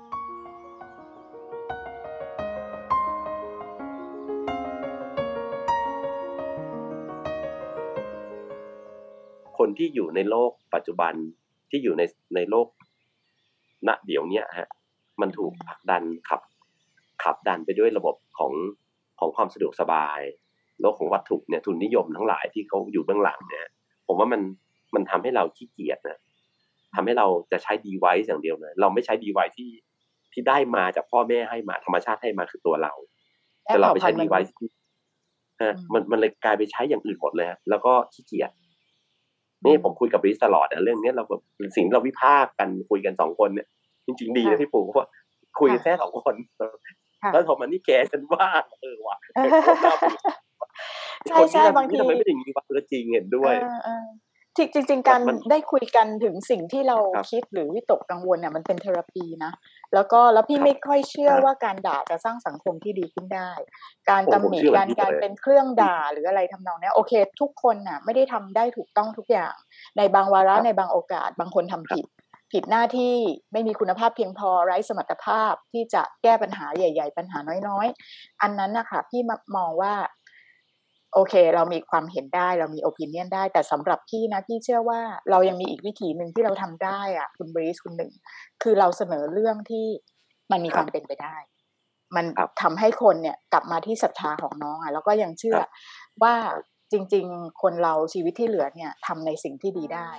[9.61, 11.15] คนที่อยู่ในโลกปัจจุบัน
[11.71, 12.03] ที่อยู่ใน
[12.35, 12.69] ในโลก
[13.89, 14.69] ณเดี๋ยวเนี้ยฮะ
[15.21, 16.41] มันถูกผลักดันขับ
[17.23, 18.53] ขับดันไปด้วยระบบของ
[19.19, 20.21] ของความสะดวกสบาย
[20.81, 23.69] โลกของวัตถุเนี่ยทุนนิยมทั้งหลายที่เขาอยู่เบื้องหลังเนี่ย
[24.07, 24.43] ผมว่ามัน
[24.95, 26.19] มันทำให้เราขี้เกียจนะ
[26.95, 29.71] ทำให้เราจะใช้ดีไวซ์อย่างเดียวนะเราไม่ใช้ดีไวซ์ที่
[30.33, 32.93] ที่ได้มาจากพ่อแม่ให้มาธรรมชาติให้มาคือตัวเรา
[33.65, 34.69] แต่เราไปใช้ดีไวซ์ที่
[35.63, 38.51] ฮะมันมันเลยกลายไปใช้อย่างอื่นหมดเลยฮะแล้วก็ขี้เกียจ
[39.65, 41.43] นี่ผมคุยกับบริสตลอดนะเรื่องเนี้ยเราแบบ
[41.77, 43.67] สิ่งที่เราวิพากษ์กันคุยกันสองคนเนี่ย
[44.07, 45.07] จริงๆดีนะพี่ปู่เพราะว่า
[45.61, 46.35] คุยกันแค่สองคน
[47.23, 48.49] ค่ะแล้วพอมานี่แกฉันว่า
[48.81, 49.51] เออว่ะเออ
[51.27, 54.05] ใช่คนใช่ที่ทำบางทีที่ทำไมไม่ถึงมีว่าเออจริงเห็นด้วยเออเออ
[54.57, 59.53] จริงจริงๆการมันได้คุยกันถึงสิ่งที่เราครับคิดหรือวิตกกังวลเนี่ยมันเป็นเทอราปีนะ
[59.95, 63.51] แล้วก็แล้วพี่ครับไม่ค่อยเชื่อครับว่าการด่าจะสร้างสังคมที่ดีขึ้นได้
[64.11, 69.55] การผมตำหนิผมเชื่อการแบบนี้การเลยเป็นเครื่องด่าหรืออะไรทำนองเนี้ยโอเค ทุกคนน่ะไม่ได้ทำได้ถูกต้องทุกอย่าง
[69.97, 72.05] ในบางวาระครับในบางโอกาส บางคนทำผิด
[72.53, 73.17] ผิดหน้าที่
[73.53, 77.39] ไม่มีคุณภาพเพียงพอไร้สมรรถภาพที่จะแก้ปัญหาใหญ่ ๆ ปัญหา
[77.69, 79.21] น้อยๆ อันนั้นนะคะพี่
[79.57, 79.95] มองว่า
[81.15, 85.01] โอเค เรามีความเห็นได้เรามีโอปิเนียนได้ แต่สำหรับพี่นะพี่เชื่อว่า
[85.31, 88.13] เรายังมีอีกวิธีหนึ่งที่เราทำได้อะคุณบริสคุณหนึ่ง
[88.63, 89.87] คือเราเสนอเรื่องที่
[90.51, 91.37] มันมีครับความเป็นไปได้
[92.17, 95.69] มันครับทำให้คนเนี่ยกลับมาที่ศรัทธาของน้องอะแล้วก็ยังเชื่อครับ
[96.23, 96.35] ว่า
[96.93, 100.11] จริง ๆ คนเราชีวิตที่เหลือเนี่ยทำในสิ่งที่ดีได้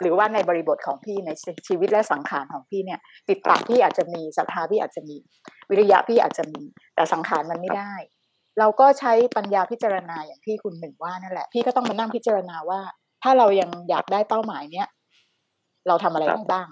[0.00, 1.30] หรือว่าในบริบทของพี่ใน
[1.66, 5.16] ชีวิตและสังขารของพี่เนี่ยจิตตะพี่อาจจะมีศรัทธาพี่อาจจะมี
[5.70, 6.62] วิริยะพี่อาจจะมี
[6.94, 7.92] แต่สังขารมันไม่ได้
[8.58, 12.80] เราก็ใช้ปัญญาพิจารณาอย่างที่คุณหนึ่งว่านั่นแหละ พี่ก็ต้องมานั่งพิจารณาว่า
[13.22, 14.88] ถ้าเรายังอยากได้เป้าหมายเนี้ย
[15.88, 16.68] เราทำอะไรบได้บ้าง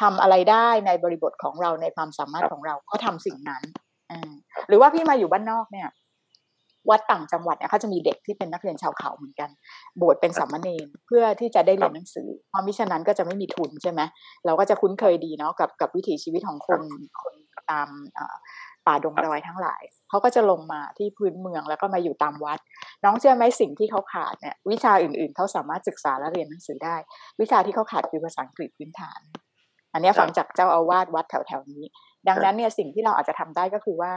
[0.00, 3.62] ทำอะไรได้ในบริบทของเราในความสามารถของเราก็ทำสิ่งนั้น
[4.10, 4.32] อ่า
[4.68, 5.88] หรือว่าพี่มาอยู่บ้านนอกเนี่ย
[6.90, 9.50] วัดต่างจังหวัดเนี่ยเขาจะมีเด็กที่เป็นนักเรียนชาวเขาเหมือนกัน
[10.00, 14.00] บวชเป็นสามเณรเพื่อที่จะได้เรียนหนังสือเพราะมิฉะนั้นก็จะไม่มีทุนใช่ไหม
[14.46, 16.80] เราก็จะคุ้นเคยดีเนาะกับกับวิถีชีวิตของคน
[17.22, 17.34] คน
[17.70, 18.36] ตามเอ่อ
[18.86, 22.58] ป่าดงดอยทั้งหลายเขาก็จะลงมาที่พื้นเมืองแล้วก็มาอยู่ตามวัด
[23.04, 26.96] น้องเชื่อไหมสิ่งที่เขาขาดเนี่ยวิชาอื่นๆเขาสามารถศึกษาและเรียนหนังสือได้
[27.40, 29.20] วิชาที่เขาขาดคือภาษาอังกฤษพื้นฐาน
[29.92, 31.84] อันเนี้ยครับฟังจากเจ้าอาวาสวัดแถวๆนี้
[32.28, 34.12] ดังนั้นเนี่ยสิ่งที่เราอาจจะทำได้ก็คือว่า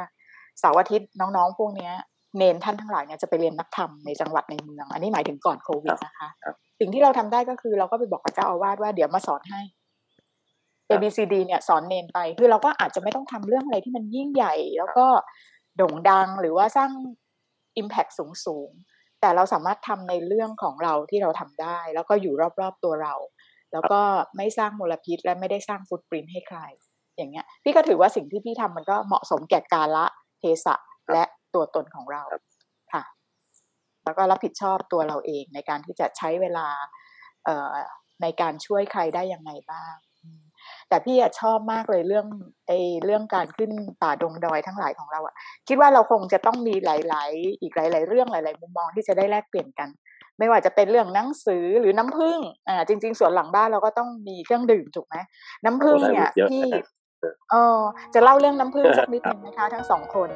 [0.59, 1.93] เสาร์อาทิตย์น้องๆพวกเนี้ย
[2.38, 9.62] เนนท่านทั้งหลายเนี่ยจะไปเรียนนักธรรมในจังหวัดในเมือง อันนี้หมายถึงก่อนโควิดนะคะครับสิ่งที่เราทำได้ก็คือเราก็ไปบอกกับเจ้าอาวาสว่าเดี๋ยวมาสอนให้
[10.88, 15.08] A ครับ B C D เนี่ยสอนเนนไป คือเราก็อาจจะไม่ต้องทำเรื่องอะไรที่มันยิ่งใหญ่ แล้วก็
[15.78, 16.92] โด่งดังหรือว่าสร้าง
[17.82, 23.14] Impact สูงสูงๆแต่เราสามารถทำในเรื่องของเราที่เราทำได้ แล้วก็อยู่รอบๆตัวเรา
[23.74, 24.02] แล้วก็
[24.38, 26.60] ไม่สร้างมลพิษ และไม่ได้สร้างฟุตปรินให้ใคร
[27.18, 30.06] อย่างเงี้ย พี่ก็ถือว่าสิ่งที่พี่ทำมันก็เหมาะสมแก่กาละ
[30.40, 30.76] เทศะ
[31.12, 31.24] และ
[31.56, 32.43] ตัวตนของเราครับ
[32.93, 33.03] ค่ะ
[34.06, 36.68] แล้วก็รับผิดชอบตัวเราเองในการที่จะใช้เวลา
[37.45, 37.74] เอ่อ
[38.22, 40.43] ในการช่วยใครได้ยังไงบ้างอืม
[40.89, 42.28] แต่พี่อะชอบมากเลยเรื่อง
[42.68, 45.36] ไอ้เรื่องการขึ้นป่าดงดอยทั้งหลายของเราอะ
[45.68, 49.89] คิดว่าเราคงจะต้องมีหลาย ๆ อีกหลาย ๆ เรื่องหลาย ๆ มุมมองที่จะได้แลกเปลี่ยนกัน
[50.39, 52.39] ไม่ว่าจะเป็นเรื่องหนังสือหรือน้ำผึ้ง
[52.70, 55.16] อ่าจริง ๆ ส่วนหลังบ้านเราก็ต้องมีเครื่องดื่มถูกไหม
[55.66, 56.86] น้ำผึ้งเนี่ยเยอะพี่นะครับ
[57.51, 57.80] เออ
[58.14, 60.30] จะเล่าเรื่องน้ำผึ้งสักนิดหนึ่งนะคะ ทั้งสองคน